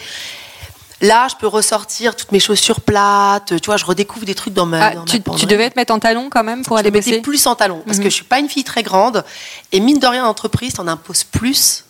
Là, 1.02 1.28
je 1.30 1.36
peux 1.36 1.46
ressortir 1.46 2.16
toutes 2.16 2.32
mes 2.32 2.40
chaussures 2.40 2.80
plates. 2.80 3.60
Tu 3.60 3.66
vois, 3.66 3.76
je 3.76 3.84
redécouvre 3.84 4.24
des 4.24 4.34
trucs 4.34 4.54
dans 4.54 4.66
ma. 4.66 4.86
Ah, 4.86 4.90
dans 4.94 5.00
ma 5.00 5.06
tu, 5.06 5.18
tu 5.18 5.20
penderie. 5.22 5.46
devais 5.46 5.70
te 5.70 5.78
mettre 5.78 5.92
en 5.92 5.98
talons 6.00 6.30
quand 6.30 6.42
même 6.42 6.64
pour 6.64 6.76
je 6.78 6.80
aller 6.80 6.90
bosser 6.90 7.20
plus 7.20 7.46
en 7.46 7.54
talons 7.54 7.82
parce 7.86 7.98
Mhm. 7.98 8.04
que 8.04 8.10
je 8.10 8.14
suis 8.14 8.24
pas 8.24 8.38
une 8.40 8.48
fille 8.48 8.64
très 8.64 8.82
grande 8.82 9.22
et 9.72 9.78
mine 9.80 9.98
de 9.98 10.06
rien 10.06 10.24
en 10.24 10.28
entreprise 10.28 10.72
t'en 10.72 10.88
imposes 10.88 11.22
plus 11.24 11.84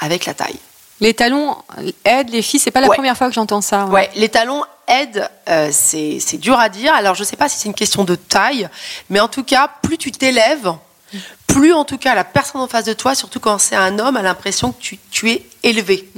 avec 0.00 0.26
la 0.26 0.34
taille. 0.34 0.58
Les 1.04 1.12
talons 1.12 1.54
aident 2.06 2.30
les 2.30 2.40
filles, 2.40 2.58
c'est 2.60 2.70
pas 2.70 2.80
la 2.80 2.88
Ouais. 2.88 2.96
première 2.96 3.14
fois 3.14 3.28
que 3.28 3.34
j'entends 3.34 3.60
ça. 3.60 3.84
Ouais, 3.86 4.10
les 4.16 4.30
talons 4.30 4.64
aident, 4.88 5.28
euh, 5.50 5.68
c'est 5.70 6.18
c'est 6.18 6.38
dur 6.38 6.58
à 6.58 6.70
dire. 6.70 6.94
Alors 6.94 7.14
je 7.14 7.22
sais 7.24 7.36
pas 7.36 7.46
si 7.50 7.58
c'est 7.58 7.68
une 7.68 7.74
question 7.74 8.04
de 8.04 8.14
taille, 8.14 8.70
mais 9.10 9.20
en 9.20 9.28
tout 9.28 9.44
cas 9.44 9.70
plus 9.82 9.98
tu 9.98 10.10
t'élèves, 10.12 10.72
plus 11.46 11.74
en 11.74 11.84
tout 11.84 11.98
cas 11.98 12.14
la 12.14 12.24
personne 12.24 12.62
en 12.62 12.68
face 12.68 12.86
de 12.86 12.94
toi, 12.94 13.14
surtout 13.14 13.38
quand 13.38 13.58
c'est 13.58 13.76
un 13.76 13.98
homme, 13.98 14.16
a 14.16 14.22
l'impression 14.22 14.72
que 14.72 14.80
tu, 14.80 14.98
tu 15.10 15.30
es 15.30 15.46
élevé. 15.62 16.08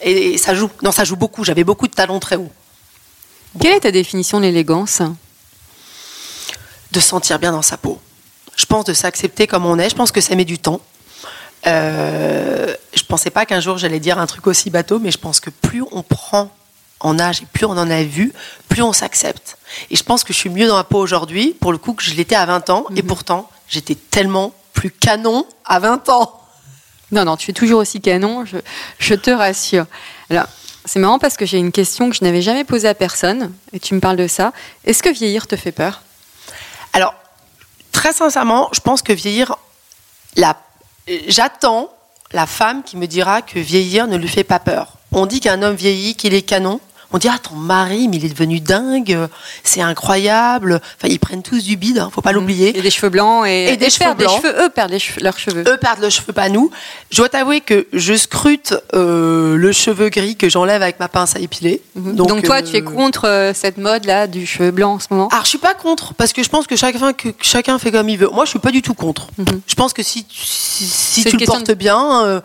et, 0.00 0.32
et 0.32 0.38
ça 0.38 0.54
joue. 0.54 0.70
Non, 0.82 0.90
ça 0.90 1.04
joue 1.04 1.16
beaucoup. 1.16 1.44
J'avais 1.44 1.64
beaucoup 1.64 1.86
de 1.86 1.92
talons 1.94 2.18
très 2.18 2.36
hauts. 2.36 2.50
Quelle 3.60 3.74
est 3.74 3.80
ta 3.80 3.90
définition 3.90 4.38
de 4.38 4.44
l'élégance? 4.44 5.02
De 6.92 6.98
se 7.00 7.08
sentir 7.08 7.38
bien 7.38 7.52
dans 7.52 7.60
sa 7.62 7.76
peau. 7.76 8.00
Je 8.56 8.64
pense 8.64 8.86
de 8.86 8.94
s'accepter 8.94 9.46
comme 9.46 9.66
on 9.66 9.78
est. 9.78 9.90
Je 9.90 9.94
pense 9.94 10.12
que 10.12 10.22
ça 10.22 10.34
met 10.34 10.46
du 10.46 10.58
temps. 10.58 10.80
Euh, 11.66 12.74
je 12.94 13.02
pensais 13.04 13.30
pas 13.30 13.46
qu'un 13.46 13.60
jour 13.60 13.78
j'allais 13.78 14.00
dire 14.00 14.18
un 14.18 14.26
truc 14.26 14.46
aussi 14.46 14.70
bateau, 14.70 14.98
mais 14.98 15.10
je 15.10 15.18
pense 15.18 15.40
que 15.40 15.50
plus 15.50 15.82
on 15.92 16.02
prend 16.02 16.50
en 17.00 17.18
âge 17.18 17.42
et 17.42 17.46
plus 17.46 17.66
on 17.66 17.72
en 17.72 17.90
a 17.90 18.02
vu, 18.02 18.32
plus 18.68 18.82
on 18.82 18.92
s'accepte. 18.92 19.58
Et 19.90 19.96
je 19.96 20.02
pense 20.02 20.24
que 20.24 20.32
je 20.32 20.38
suis 20.38 20.50
mieux 20.50 20.66
dans 20.66 20.76
ma 20.76 20.84
peau 20.84 20.98
aujourd'hui, 20.98 21.54
pour 21.60 21.72
le 21.72 21.78
coup, 21.78 21.92
que 21.92 22.02
je 22.02 22.14
l'étais 22.14 22.34
à 22.34 22.46
20 22.46 22.70
ans. 22.70 22.86
Et 22.96 23.02
pourtant, 23.02 23.48
j'étais 23.68 23.94
tellement 23.94 24.52
plus 24.72 24.90
canon 24.90 25.46
à 25.64 25.78
20 25.78 26.08
ans. 26.08 26.40
Non, 27.10 27.24
non, 27.24 27.36
tu 27.36 27.50
es 27.50 27.54
toujours 27.54 27.80
aussi 27.80 28.00
canon, 28.00 28.44
je, 28.44 28.58
je 28.98 29.14
te 29.14 29.30
rassure. 29.30 29.86
Alors, 30.28 30.46
c'est 30.84 30.98
marrant 30.98 31.18
parce 31.18 31.36
que 31.36 31.46
j'ai 31.46 31.58
une 31.58 31.72
question 31.72 32.10
que 32.10 32.16
je 32.16 32.24
n'avais 32.24 32.42
jamais 32.42 32.64
posée 32.64 32.88
à 32.88 32.94
personne, 32.94 33.52
et 33.72 33.80
tu 33.80 33.94
me 33.94 34.00
parles 34.00 34.16
de 34.16 34.28
ça. 34.28 34.52
Est-ce 34.84 35.02
que 35.02 35.08
vieillir 35.08 35.46
te 35.46 35.56
fait 35.56 35.72
peur? 35.72 36.02
Alors, 36.92 37.14
très 37.92 38.12
sincèrement, 38.12 38.68
je 38.72 38.80
pense 38.80 39.02
que 39.02 39.12
vieillir, 39.12 39.56
la, 40.36 40.56
j'attends 41.28 41.90
la 42.32 42.46
femme 42.46 42.82
qui 42.82 42.96
me 42.96 43.06
dira 43.06 43.42
que 43.42 43.58
vieillir 43.58 44.06
ne 44.06 44.16
lui 44.16 44.28
fait 44.28 44.44
pas 44.44 44.58
peur. 44.58 44.94
On 45.12 45.26
dit 45.26 45.40
qu'un 45.40 45.62
homme 45.62 45.74
vieillit, 45.74 46.14
qu'il 46.14 46.34
est 46.34 46.42
canon. 46.42 46.80
On 47.10 47.16
dit, 47.18 47.28
ah, 47.28 47.38
ton 47.38 47.54
mari, 47.54 48.06
mais 48.08 48.16
il 48.18 48.24
est 48.26 48.28
devenu 48.28 48.60
dingue, 48.60 49.16
c'est 49.64 49.80
incroyable. 49.80 50.80
Enfin, 50.98 51.08
ils 51.10 51.18
prennent 51.18 51.42
tous 51.42 51.64
du 51.64 51.76
bide, 51.76 51.98
hein, 51.98 52.10
faut 52.14 52.20
pas 52.20 52.32
l'oublier. 52.32 52.76
Et 52.76 52.82
des 52.82 52.90
cheveux 52.90 53.08
blancs 53.08 53.46
et, 53.46 53.72
Et 53.72 53.76
des 53.78 53.88
cheveux 53.88 53.98
perdent 54.14 54.18
blancs. 54.18 54.42
Les 54.42 54.48
cheveux, 54.50 54.64
eux 54.64 54.68
perdent 54.68 54.90
les 54.90 54.98
cheveux- 54.98 55.22
leurs 55.22 55.38
cheveux. 55.38 55.64
Eux 55.66 55.76
perdent 55.78 56.00
le 56.02 56.10
cheveu, 56.10 56.32
pas 56.34 56.50
nous. 56.50 56.70
Je 57.10 57.16
dois 57.16 57.30
t'avouer 57.30 57.62
que 57.62 57.86
je 57.94 58.14
scrute 58.14 58.74
euh, 58.94 59.56
le 59.56 59.72
cheveu 59.72 60.10
gris 60.10 60.36
que 60.36 60.50
j'enlève 60.50 60.82
avec 60.82 61.00
ma 61.00 61.08
pince 61.08 61.34
à 61.34 61.38
épiler. 61.38 61.80
Mhm. 61.94 62.14
Donc, 62.14 62.42
toi, 62.42 62.56
euh, 62.56 62.62
tu 62.62 62.76
es 62.76 62.82
contre 62.82 63.26
euh, 63.26 63.52
cette 63.54 63.78
mode-là 63.78 64.26
du 64.26 64.46
cheveu 64.46 64.70
blanc 64.70 64.94
en 64.94 64.98
ce 64.98 65.06
moment? 65.10 65.28
Alors, 65.28 65.44
je 65.44 65.48
suis 65.50 65.58
pas 65.58 65.72
contre, 65.74 66.12
parce 66.12 66.34
que 66.34 66.42
je 66.42 66.48
pense 66.50 66.66
que 66.66 66.76
chacun, 66.76 67.14
que 67.14 67.28
chacun 67.40 67.78
fait 67.78 67.90
comme 67.90 68.10
il 68.10 68.18
veut. 68.18 68.28
Moi, 68.30 68.44
je 68.44 68.50
suis 68.50 68.58
pas 68.58 68.70
du 68.70 68.82
tout 68.82 68.92
contre. 68.94 69.28
Mhm. 69.38 69.62
Je 69.66 69.74
pense 69.74 69.94
que 69.94 70.02
si, 70.02 70.24
tu- 70.24 70.40
si, 70.44 71.24
tu 71.24 71.36
le 71.38 71.46
portes 71.46 71.66
de- 71.68 71.72
bien, 71.74 72.42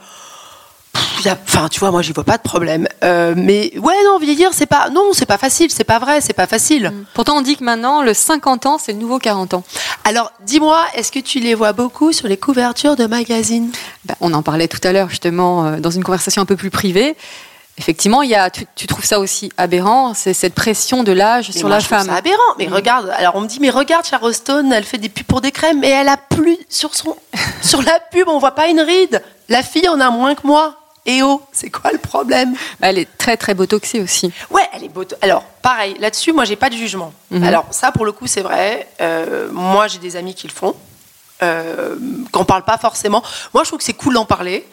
enfin, 1.32 1.70
tu 1.70 1.80
vois, 1.80 1.92
moi, 1.92 2.02
j'y 2.02 2.12
vois 2.12 2.24
pas 2.24 2.38
de 2.38 2.42
problème. 2.42 2.88
Euh, 3.04 3.34
mais 3.36 3.72
ouais, 3.78 3.94
non, 4.06 4.20
vieillir, 4.20 4.50
c'est 4.54 4.66
pas, 4.66 4.90
non, 4.90 5.14
c'est 5.14 5.26
pas 5.26 5.38
facile, 5.38 5.72
c'est 5.72 5.84
pas 5.84 6.00
vrai, 6.00 6.22
c'est 6.22 6.34
pas 6.34 6.48
facile. 6.48 6.92
Pourtant, 7.14 7.38
on 7.38 7.42
dit 7.42 7.56
que 7.56 7.64
maintenant, 7.64 8.02
le 8.02 8.14
50 8.14 8.66
ans, 8.66 8.78
c'est 8.78 8.94
le 8.94 9.00
nouveau 9.00 9.20
40 9.20 9.54
ans. 9.54 9.64
Alors, 10.04 10.32
dis-moi, 10.46 10.86
est-ce 10.96 11.12
que 11.12 11.20
tu 11.20 11.40
les 11.40 11.56
vois 11.56 11.74
beaucoup 11.74 12.12
sur 12.12 12.28
les 12.28 12.38
couvertures 12.38 12.96
de 12.96 13.06
magazines? 13.06 13.72
Ben, 14.06 14.16
on 14.22 14.34
en 14.34 14.44
parlait 14.44 14.68
tout 14.68 14.82
à 14.84 14.92
l'heure, 14.92 15.10
justement, 15.10 15.66
euh, 15.66 15.80
dans 15.80 15.92
une 15.92 16.04
conversation 16.04 16.42
un 16.42 16.46
peu 16.46 16.56
plus 16.56 16.72
privée. 16.72 17.16
Effectivement, 17.80 18.22
il 18.22 18.30
y 18.30 18.36
a, 18.36 18.52
tu, 18.52 18.68
tu 18.76 18.86
trouves 18.86 19.06
ça 19.06 19.20
aussi 19.20 19.52
aberrant, 19.58 20.14
c'est 20.14 20.36
cette 20.36 20.54
pression 20.54 21.04
de 21.04 21.12
l'âge 21.12 21.50
sur 21.50 21.68
moi, 21.68 21.78
la 21.78 21.80
je 21.80 21.88
trouve 21.88 21.98
femme. 21.98 22.08
Ça 22.08 22.16
aberrant. 22.16 22.38
Mais 22.60 22.68
regarde, 22.68 23.12
alors 23.18 23.36
on 23.36 23.42
me 23.42 23.48
dit, 23.48 23.58
mais 23.60 23.72
regarde 23.72 24.06
Sharon 24.06 24.32
Stone, 24.32 24.72
elle 24.72 24.84
fait 24.84 25.00
des 25.00 25.10
pubs 25.10 25.26
pour 25.26 25.42
des 25.42 25.52
crèmes, 25.52 25.80
mais 25.80 25.90
elle 25.90 26.08
a 26.08 26.18
plus 26.18 26.58
sur 26.70 26.94
son, 26.94 27.16
sur 27.64 27.82
la 27.82 28.00
pub, 28.12 28.28
on 28.28 28.38
voit 28.38 28.52
pas 28.54 28.68
une 28.68 28.80
ride. 28.80 29.24
La 29.50 29.64
fille 29.64 29.90
en 29.90 30.00
a 30.00 30.12
moins 30.12 30.36
que 30.36 30.46
moi. 30.46 30.83
Et 31.06 31.22
oh, 31.22 31.42
c'est 31.52 31.70
quoi 31.70 31.92
le 31.92 31.98
problème? 31.98 32.56
Elle 32.80 32.98
est 32.98 33.18
très, 33.18 33.36
très 33.36 33.54
botoxée 33.54 34.00
aussi. 34.00 34.32
Ouais, 34.50 34.68
elle 34.74 34.86
est 34.86 34.90
beau. 34.90 35.04
Alors, 35.22 35.44
pareil, 35.62 35.96
là-dessus, 36.00 36.32
moi, 36.32 36.46
j'ai 36.46 36.56
pas 36.56 36.70
de 36.70 36.76
jugement. 36.76 37.14
Mhm. 37.30 37.44
Alors, 37.44 37.66
ça, 37.72 37.92
pour 37.92 38.06
le 38.06 38.14
coup, 38.14 38.28
c'est 38.28 38.42
vrai. 38.42 38.88
Euh, 39.02 39.50
moi, 39.52 39.88
j'ai 39.88 40.00
des 40.00 40.16
amis 40.16 40.34
qui 40.34 40.48
le 40.48 40.54
font, 40.54 40.76
euh, 41.42 41.96
qu'on 42.32 42.46
parle 42.46 42.64
pas 42.64 42.78
forcément. 42.78 43.22
Moi, 43.54 43.64
je 43.64 43.70
trouve 43.70 43.80
que 43.80 43.86
c'est 43.86 43.94
cool 43.94 44.14
d'en 44.14 44.26
parler. 44.26 44.66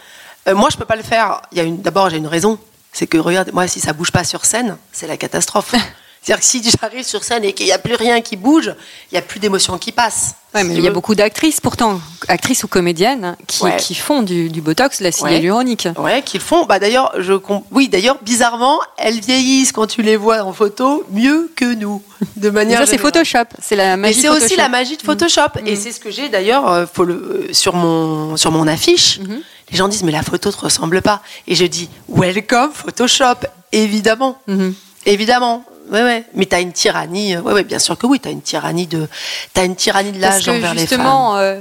Euh, 0.48 0.54
moi, 0.54 0.68
je 0.70 0.76
peux 0.76 0.84
pas 0.84 0.96
le 0.96 1.02
faire. 1.02 1.42
Il 1.50 1.58
y 1.58 1.60
a 1.60 1.64
une. 1.64 1.80
D'abord, 1.80 2.10
j'ai 2.10 2.18
une 2.18 2.28
raison. 2.28 2.58
C'est 2.92 3.06
que 3.06 3.18
regarde, 3.18 3.50
moi, 3.52 3.66
si 3.66 3.80
ça 3.80 3.92
bouge 3.92 4.12
pas 4.12 4.24
sur 4.24 4.44
scène, 4.44 4.76
c'est 4.92 5.06
la 5.06 5.16
catastrophe. 5.16 5.74
C'est-à-dire 6.22 6.40
que 6.40 6.46
si 6.46 6.62
j'arrive 6.80 7.04
sur 7.04 7.24
scène 7.24 7.44
et 7.44 7.54
qu'il 7.54 7.64
n'y 7.66 7.72
a 7.72 7.78
plus 7.78 7.94
rien 7.94 8.20
qui 8.20 8.36
bouge, 8.36 8.74
il 9.10 9.14
n'y 9.14 9.18
a 9.18 9.22
plus 9.22 9.40
d'émotion 9.40 9.78
qui 9.78 9.90
passe. 9.90 10.34
Ouais, 10.54 10.64
mais 10.64 10.74
il 10.74 10.80
y 10.84 10.86
a 10.86 10.90
beaucoup 10.90 11.14
d'actrices, 11.14 11.60
pourtant, 11.60 11.98
actrices 12.28 12.62
ou 12.64 12.68
comédiennes, 12.68 13.36
qui, 13.46 13.62
Ouais. 13.62 13.76
qui 13.78 13.94
font 13.94 14.22
du, 14.22 14.50
du 14.50 14.60
botox, 14.60 14.98
de 14.98 15.04
l'acide 15.04 15.24
Ouais. 15.24 15.34
hyaluronique. 15.36 15.88
Ouais, 15.96 16.22
qu'ils 16.22 16.40
font. 16.40 16.66
Bah 16.66 16.78
d'ailleurs, 16.78 17.12
je 17.18 17.32
oui, 17.70 17.88
d'ailleurs, 17.88 18.18
bizarrement, 18.22 18.78
elles 18.98 19.20
vieillissent 19.20 19.72
quand 19.72 19.86
tu 19.86 20.02
les 20.02 20.16
vois 20.16 20.42
en 20.42 20.52
photo 20.52 21.04
mieux 21.10 21.50
que 21.56 21.72
nous, 21.74 22.02
de 22.36 22.50
Mais 22.50 22.64
manière. 22.64 22.80
ça, 22.80 22.86
c'est. 22.86 22.98
Photoshop. 22.98 23.44
C'est 23.62 23.76
la 23.76 23.96
magie 23.96 24.20
c'est 24.20 24.28
aussi 24.28 24.56
la 24.56 24.68
magie 24.68 24.96
de 24.98 25.02
Photoshop. 25.02 25.60
Et 25.64 25.74
c'est 25.76 25.92
ce 25.92 26.00
que 26.00 26.10
j'ai 26.10 26.28
d'ailleurs 26.28 26.68
euh, 26.68 26.84
euh, 26.98 27.48
sur, 27.52 27.74
mon, 27.76 28.36
sur 28.36 28.50
mon 28.50 28.66
affiche. 28.66 29.20
Mhm. 29.20 29.40
Les 29.70 29.76
gens 29.78 29.88
disent, 29.88 30.02
mais 30.02 30.12
la 30.12 30.22
photo 30.22 30.50
ne 30.50 30.54
te 30.54 30.60
ressemble 30.60 31.00
pas. 31.00 31.22
Et 31.46 31.54
je 31.54 31.64
dis, 31.64 31.88
welcome 32.08 32.72
Photoshop, 32.74 33.46
évidemment. 33.72 34.38
Mhm. 34.48 34.74
Évidemment. 35.06 35.64
Ouais, 35.90 36.02
ouais. 36.02 36.24
Mais 36.34 36.46
tu 36.46 36.54
as 36.54 36.60
une 36.60 36.72
tyrannie. 36.72 37.34
euh, 37.36 37.40
Ouais, 37.42 37.52
ouais, 37.52 37.64
bien 37.64 37.78
sûr 37.78 37.98
que 37.98 38.06
oui. 38.06 38.20
Tu 38.20 38.28
as 38.28 38.32
une 38.32 38.42
tyrannie 38.42 38.86
de, 38.86 39.08
t'as 39.54 39.64
une 39.64 39.76
tyrannie 39.76 40.12
de 40.12 40.20
l'âge 40.20 40.48
envers 40.48 40.60
les 40.60 40.62
femmes. 40.64 40.78
justement, 40.78 41.36
euh, 41.36 41.60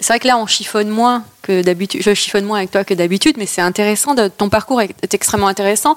c'est 0.00 0.08
vrai 0.12 0.20
que 0.20 0.28
là, 0.28 0.36
on 0.38 0.46
chiffonne 0.46 0.88
moins 0.88 1.24
que 1.42 1.62
d'habitude. 1.62 2.02
Je 2.02 2.14
chiffonne 2.14 2.44
moins 2.44 2.58
avec 2.58 2.70
toi 2.70 2.84
que 2.84 2.94
d'habitude, 2.94 3.36
mais 3.38 3.46
c'est 3.46 3.60
intéressant. 3.62 4.14
de- 4.14 4.28
ton 4.28 4.48
parcours 4.48 4.80
est, 4.82 4.94
extrêmement 5.14 5.48
intéressant. 5.48 5.96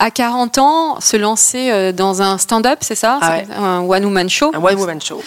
À 0.00 0.10
40 0.12 0.58
ans, 0.58 1.00
se 1.00 1.16
lancer 1.16 1.70
euh, 1.72 1.90
dans 1.92 2.22
un 2.22 2.38
stand-up, 2.38 2.78
c'est 2.82 2.94
ça? 2.94 3.18
Ah 3.20 3.38
Un 3.56 3.80
one-woman 3.80 4.28
show. 4.30 4.52
Un 4.54 4.62
one 4.62 4.76
woman 4.76 5.00
show. 5.00 5.20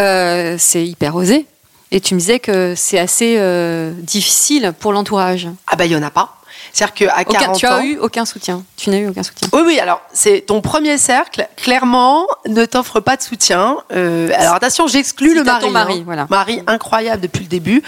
Euh, 0.00 0.56
c'est 0.58 0.84
hyper 0.84 1.14
osé. 1.14 1.46
Et 1.92 2.00
tu 2.00 2.14
me 2.14 2.18
disais 2.18 2.40
que 2.40 2.74
c'est 2.76 2.98
assez 2.98 3.36
euh, 3.38 3.92
difficile 3.98 4.74
pour 4.80 4.92
l'entourage. 4.92 5.46
Ah, 5.68 5.76
bah, 5.76 5.86
il 5.86 5.90
n'y 5.90 5.96
en 5.96 6.02
a 6.02 6.10
pas. 6.10 6.36
C'est-à-dire 6.76 6.94
qu'à 6.94 7.20
Aucun- 7.22 7.38
40 7.38 7.58
Tu 7.58 7.66
ans. 7.66 7.72
as 7.76 7.84
eu 7.86 7.96
aucun 7.98 8.26
soutien. 8.26 8.62
Tu 8.76 8.90
n'as 8.90 8.98
eu 8.98 9.08
aucun 9.08 9.22
soutien. 9.22 9.48
Oui, 9.54 9.62
oui, 9.64 9.80
alors 9.80 10.02
c'est 10.12 10.42
ton 10.42 10.60
premier 10.60 10.98
cercle, 10.98 11.48
clairement, 11.56 12.26
ne 12.46 12.66
t'offre 12.66 13.00
pas 13.00 13.16
de 13.16 13.22
soutien. 13.22 13.78
Euh, 13.94 14.28
alors 14.36 14.56
attention, 14.56 14.86
j'exclus 14.86 15.34
le 15.34 15.42
mari. 15.42 15.64
ton 15.64 15.70
mari, 15.70 15.94
hein. 16.00 16.02
voilà. 16.04 16.26
Mari 16.28 16.60
incroyable 16.66 17.22
depuis 17.22 17.44
le 17.44 17.48
début. 17.48 17.82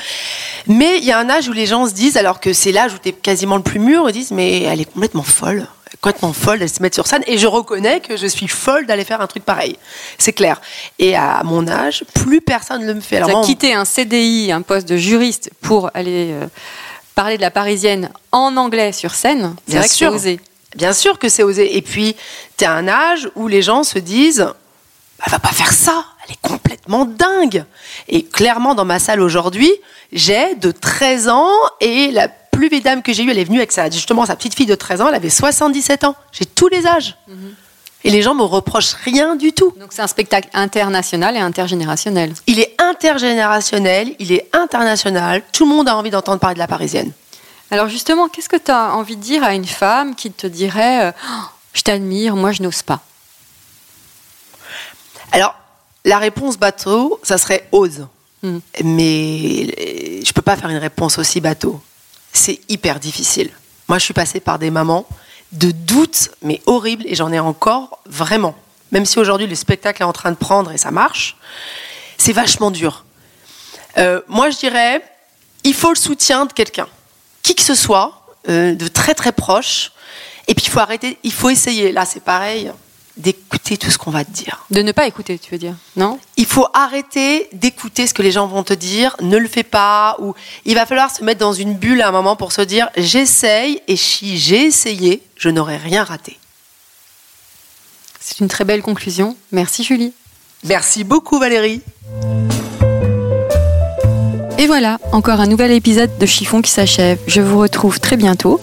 Mais 0.68 0.96
il 0.98 1.04
y 1.04 1.12
a 1.12 1.18
un 1.18 1.28
âge 1.28 1.48
où 1.48 1.52
les 1.52 1.66
gens 1.66 1.86
se 1.86 1.92
disent, 1.92 2.16
alors 2.16 2.40
que 2.40 2.54
c'est 2.54 2.72
l'âge 2.72 2.94
où 2.94 2.98
tu 2.98 3.10
es 3.10 3.12
quasiment 3.12 3.56
le 3.56 3.62
plus 3.62 3.78
mûr, 3.78 4.08
ils 4.08 4.12
disent, 4.14 4.30
mais 4.30 4.62
elle 4.62 4.80
est 4.80 4.90
complètement 4.90 5.22
folle. 5.22 5.66
Complètement 6.00 6.32
folle 6.32 6.58
d'aller 6.60 6.68
se 6.72 6.80
mettre 6.80 6.94
sur 6.94 7.06
scène. 7.06 7.22
Et 7.26 7.36
je 7.36 7.46
reconnais 7.46 8.00
que 8.00 8.16
je 8.16 8.26
suis 8.26 8.48
folle 8.48 8.86
d'aller 8.86 9.04
faire 9.04 9.20
un 9.20 9.26
truc 9.26 9.44
pareil. 9.44 9.76
C'est 10.16 10.32
clair. 10.32 10.60
Et 10.98 11.14
à 11.14 11.42
mon 11.44 11.68
âge, 11.68 12.04
plus 12.14 12.40
personne 12.40 12.82
ne 12.82 12.86
le 12.86 12.94
me 12.94 13.00
fait. 13.00 13.16
Alors 13.18 13.28
Tu 13.30 13.34
as 13.34 13.38
on- 13.38 13.42
quitté 13.42 13.74
un 13.74 13.84
CDI, 13.84 14.50
un 14.52 14.62
poste 14.62 14.88
de 14.88 14.96
juriste, 14.96 15.50
pour 15.60 15.90
aller 15.94 16.30
euh, 16.32 16.46
parler 17.18 17.36
de 17.36 17.42
la 17.42 17.50
parisienne 17.50 18.10
en 18.30 18.56
anglais 18.56 18.92
sur 18.92 19.12
scène. 19.12 19.56
C'est 19.66 19.78
vrai 19.78 19.88
que 19.88 19.92
c'est 19.92 20.06
osé. 20.06 20.40
Bien 20.76 20.92
sûr 20.92 21.18
que 21.18 21.28
c'est 21.28 21.42
osé. 21.42 21.76
Et 21.76 21.82
puis, 21.82 22.14
tu 22.56 22.64
as 22.64 22.70
un 22.70 22.86
âge 22.86 23.28
où 23.34 23.48
les 23.48 23.60
gens 23.60 23.82
se 23.82 23.98
disent 23.98 24.46
Elle 25.26 25.32
va 25.32 25.40
pas 25.40 25.48
faire 25.48 25.72
ça, 25.72 26.04
elle 26.24 26.34
est 26.34 26.48
complètement 26.48 27.06
dingue. 27.06 27.64
Et 28.06 28.22
clairement, 28.22 28.76
dans 28.76 28.84
ma 28.84 29.00
salle 29.00 29.20
aujourd'hui, 29.20 29.72
j'ai 30.12 30.54
de 30.54 30.70
13 30.70 31.28
ans 31.28 31.50
et 31.80 32.12
la 32.12 32.28
plus 32.28 32.68
vieille 32.68 32.82
dame 32.82 33.02
que 33.02 33.12
j'ai 33.12 33.24
eue, 33.24 33.30
elle 33.32 33.38
est 33.40 33.44
venue 33.44 33.58
avec 33.58 33.72
sa, 33.72 33.90
justement 33.90 34.24
sa 34.24 34.36
petite 34.36 34.54
fille 34.54 34.66
de 34.66 34.76
13 34.76 35.00
ans, 35.00 35.08
elle 35.08 35.16
avait 35.16 35.28
77 35.28 36.04
ans. 36.04 36.14
J'ai 36.30 36.46
tous 36.46 36.68
les 36.68 36.86
âges. 36.86 37.16
Et 38.04 38.10
les 38.10 38.22
gens 38.22 38.34
me 38.34 38.42
reprochent 38.42 38.94
rien 39.04 39.34
du 39.34 39.52
tout. 39.52 39.74
Donc 39.78 39.92
c'est 39.92 40.02
un 40.02 40.06
spectacle 40.06 40.48
international 40.54 41.36
et 41.36 41.40
intergénérationnel. 41.40 42.32
Il 42.46 42.60
est 42.60 42.74
intergénérationnel, 42.78 44.14
il 44.18 44.32
est 44.32 44.48
international. 44.52 45.42
Tout 45.52 45.68
le 45.68 45.74
monde 45.74 45.88
a 45.88 45.96
envie 45.96 46.10
d'entendre 46.10 46.38
parler 46.38 46.54
de 46.54 46.60
la 46.60 46.68
Parisienne. 46.68 47.12
Alors 47.70 47.88
justement, 47.88 48.28
qu'est-ce 48.28 48.48
que 48.48 48.56
tu 48.56 48.70
as 48.70 48.94
envie 48.94 49.16
de 49.16 49.22
dire 49.22 49.42
à 49.42 49.54
une 49.54 49.66
femme 49.66 50.14
qui 50.14 50.30
te 50.30 50.46
dirait 50.46 51.06
euh, 51.06 51.12
Oh, 51.28 51.44
Je 51.74 51.82
t'admire, 51.82 52.36
moi 52.36 52.52
je 52.52 52.62
n'ose 52.62 52.82
pas? 52.82 53.00
Alors, 55.32 55.54
la 56.04 56.18
réponse 56.18 56.56
bateau, 56.56 57.20
ça 57.22 57.36
serait 57.36 57.68
ose. 57.72 58.06
Mm. 58.42 58.58
Mais 58.84 59.66
euh, 59.78 60.20
je 60.24 60.32
peux 60.32 60.42
pas 60.42 60.56
faire 60.56 60.70
une 60.70 60.78
réponse 60.78 61.18
aussi 61.18 61.40
bateau. 61.40 61.80
C'est 62.32 62.60
hyper 62.68 63.00
difficile. 63.00 63.50
Moi, 63.88 63.98
je 63.98 64.04
suis 64.04 64.14
passée 64.14 64.40
par 64.40 64.58
des 64.58 64.70
mamans 64.70 65.06
de 65.52 65.70
doutes, 65.70 66.30
mais 66.42 66.60
horribles, 66.66 67.04
et 67.06 67.14
j'en 67.14 67.32
ai 67.32 67.38
encore 67.38 68.00
vraiment. 68.06 68.54
Même 68.92 69.06
si 69.06 69.18
aujourd'hui 69.18 69.46
le 69.46 69.54
spectacle 69.54 70.02
est 70.02 70.06
en 70.06 70.12
train 70.12 70.30
de 70.30 70.36
prendre 70.36 70.72
et 70.72 70.78
ça 70.78 70.90
marche, 70.90 71.36
c'est 72.16 72.32
vachement 72.32 72.70
dur. 72.70 73.04
Euh, 73.96 74.20
moi, 74.28 74.50
je 74.50 74.58
dirais, 74.58 75.02
il 75.64 75.74
faut 75.74 75.90
le 75.90 75.96
soutien 75.96 76.46
de 76.46 76.52
quelqu'un, 76.52 76.88
qui 77.42 77.54
que 77.54 77.62
ce 77.62 77.74
soit, 77.74 78.26
euh, 78.48 78.74
de 78.74 78.88
très 78.88 79.14
très 79.14 79.32
proche. 79.32 79.92
Et 80.46 80.54
puis 80.54 80.64
il 80.66 80.70
faut 80.70 80.80
arrêter, 80.80 81.18
il 81.22 81.32
faut 81.32 81.50
essayer. 81.50 81.92
Là, 81.92 82.06
c'est 82.06 82.22
pareil, 82.22 82.72
d'écouter 83.18 83.76
tout 83.76 83.90
ce 83.90 83.98
qu'on 83.98 84.10
va 84.10 84.24
te 84.24 84.30
dire. 84.30 84.64
De 84.70 84.80
ne 84.80 84.92
pas 84.92 85.06
écouter, 85.06 85.38
tu 85.38 85.50
veux 85.50 85.58
dire 85.58 85.74
Non? 85.96 86.18
Il 86.36 86.46
faut 86.46 86.66
arrêter 86.72 87.48
d'écouter 87.52 88.06
ce 88.06 88.14
que 88.14 88.22
les 88.22 88.32
gens 88.32 88.46
vont 88.46 88.62
te 88.62 88.72
dire, 88.74 89.16
ne 89.20 89.36
le 89.36 89.48
fais 89.48 89.62
pas, 89.62 90.16
ou 90.20 90.34
il 90.64 90.74
va 90.74 90.86
falloir 90.86 91.14
se 91.14 91.22
mettre 91.24 91.40
dans 91.40 91.52
une 91.52 91.74
bulle 91.74 92.00
à 92.00 92.08
un 92.08 92.12
moment 92.12 92.36
pour 92.36 92.52
se 92.52 92.62
dire 92.62 92.88
j'essaye, 92.96 93.80
et 93.88 93.96
si 93.96 94.38
j'ai 94.38 94.66
essayé, 94.66 95.22
je 95.36 95.48
n'aurai 95.48 95.76
rien 95.76 96.04
raté. 96.04 96.38
C'est 98.20 98.40
une 98.40 98.48
très 98.48 98.64
belle 98.64 98.82
conclusion. 98.82 99.36
Merci 99.52 99.84
Julie. 99.84 100.12
Merci 100.64 101.04
beaucoup 101.04 101.38
Valérie. 101.38 101.82
Et 104.58 104.66
voilà, 104.66 104.98
encore 105.12 105.40
un 105.40 105.46
nouvel 105.46 105.70
épisode 105.70 106.18
de 106.18 106.26
Chiffon 106.26 106.62
qui 106.62 106.70
s'achève. 106.70 107.18
Je 107.28 107.40
vous 107.40 107.58
retrouve 107.60 108.00
très 108.00 108.16
bientôt 108.16 108.60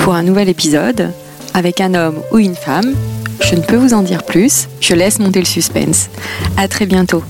pour 0.00 0.14
un 0.14 0.22
nouvel 0.22 0.48
épisode 0.48 1.12
avec 1.54 1.80
un 1.80 1.94
homme 1.94 2.22
ou 2.32 2.38
une 2.38 2.54
femme. 2.54 2.94
Je 3.40 3.54
ne 3.54 3.62
peux 3.62 3.76
vous 3.76 3.94
en 3.94 4.02
dire 4.02 4.24
plus, 4.24 4.68
je 4.80 4.94
laisse 4.94 5.18
monter 5.18 5.40
le 5.40 5.46
suspense. 5.46 6.10
À 6.56 6.68
très 6.68 6.86
bientôt. 6.86 7.22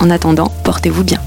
En 0.00 0.10
attendant, 0.10 0.52
portez-vous 0.64 1.04
bien. 1.04 1.20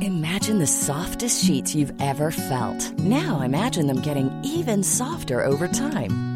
Imagine 0.00 0.58
the 0.58 0.66
softest 0.66 1.44
sheets 1.44 1.74
you've 1.74 1.92
ever 2.00 2.30
felt. 2.30 2.92
Now 2.98 3.40
imagine 3.40 3.86
them 3.86 4.00
getting 4.00 4.30
even 4.44 4.82
softer 4.82 5.44
over 5.44 5.66
time. 5.66 6.35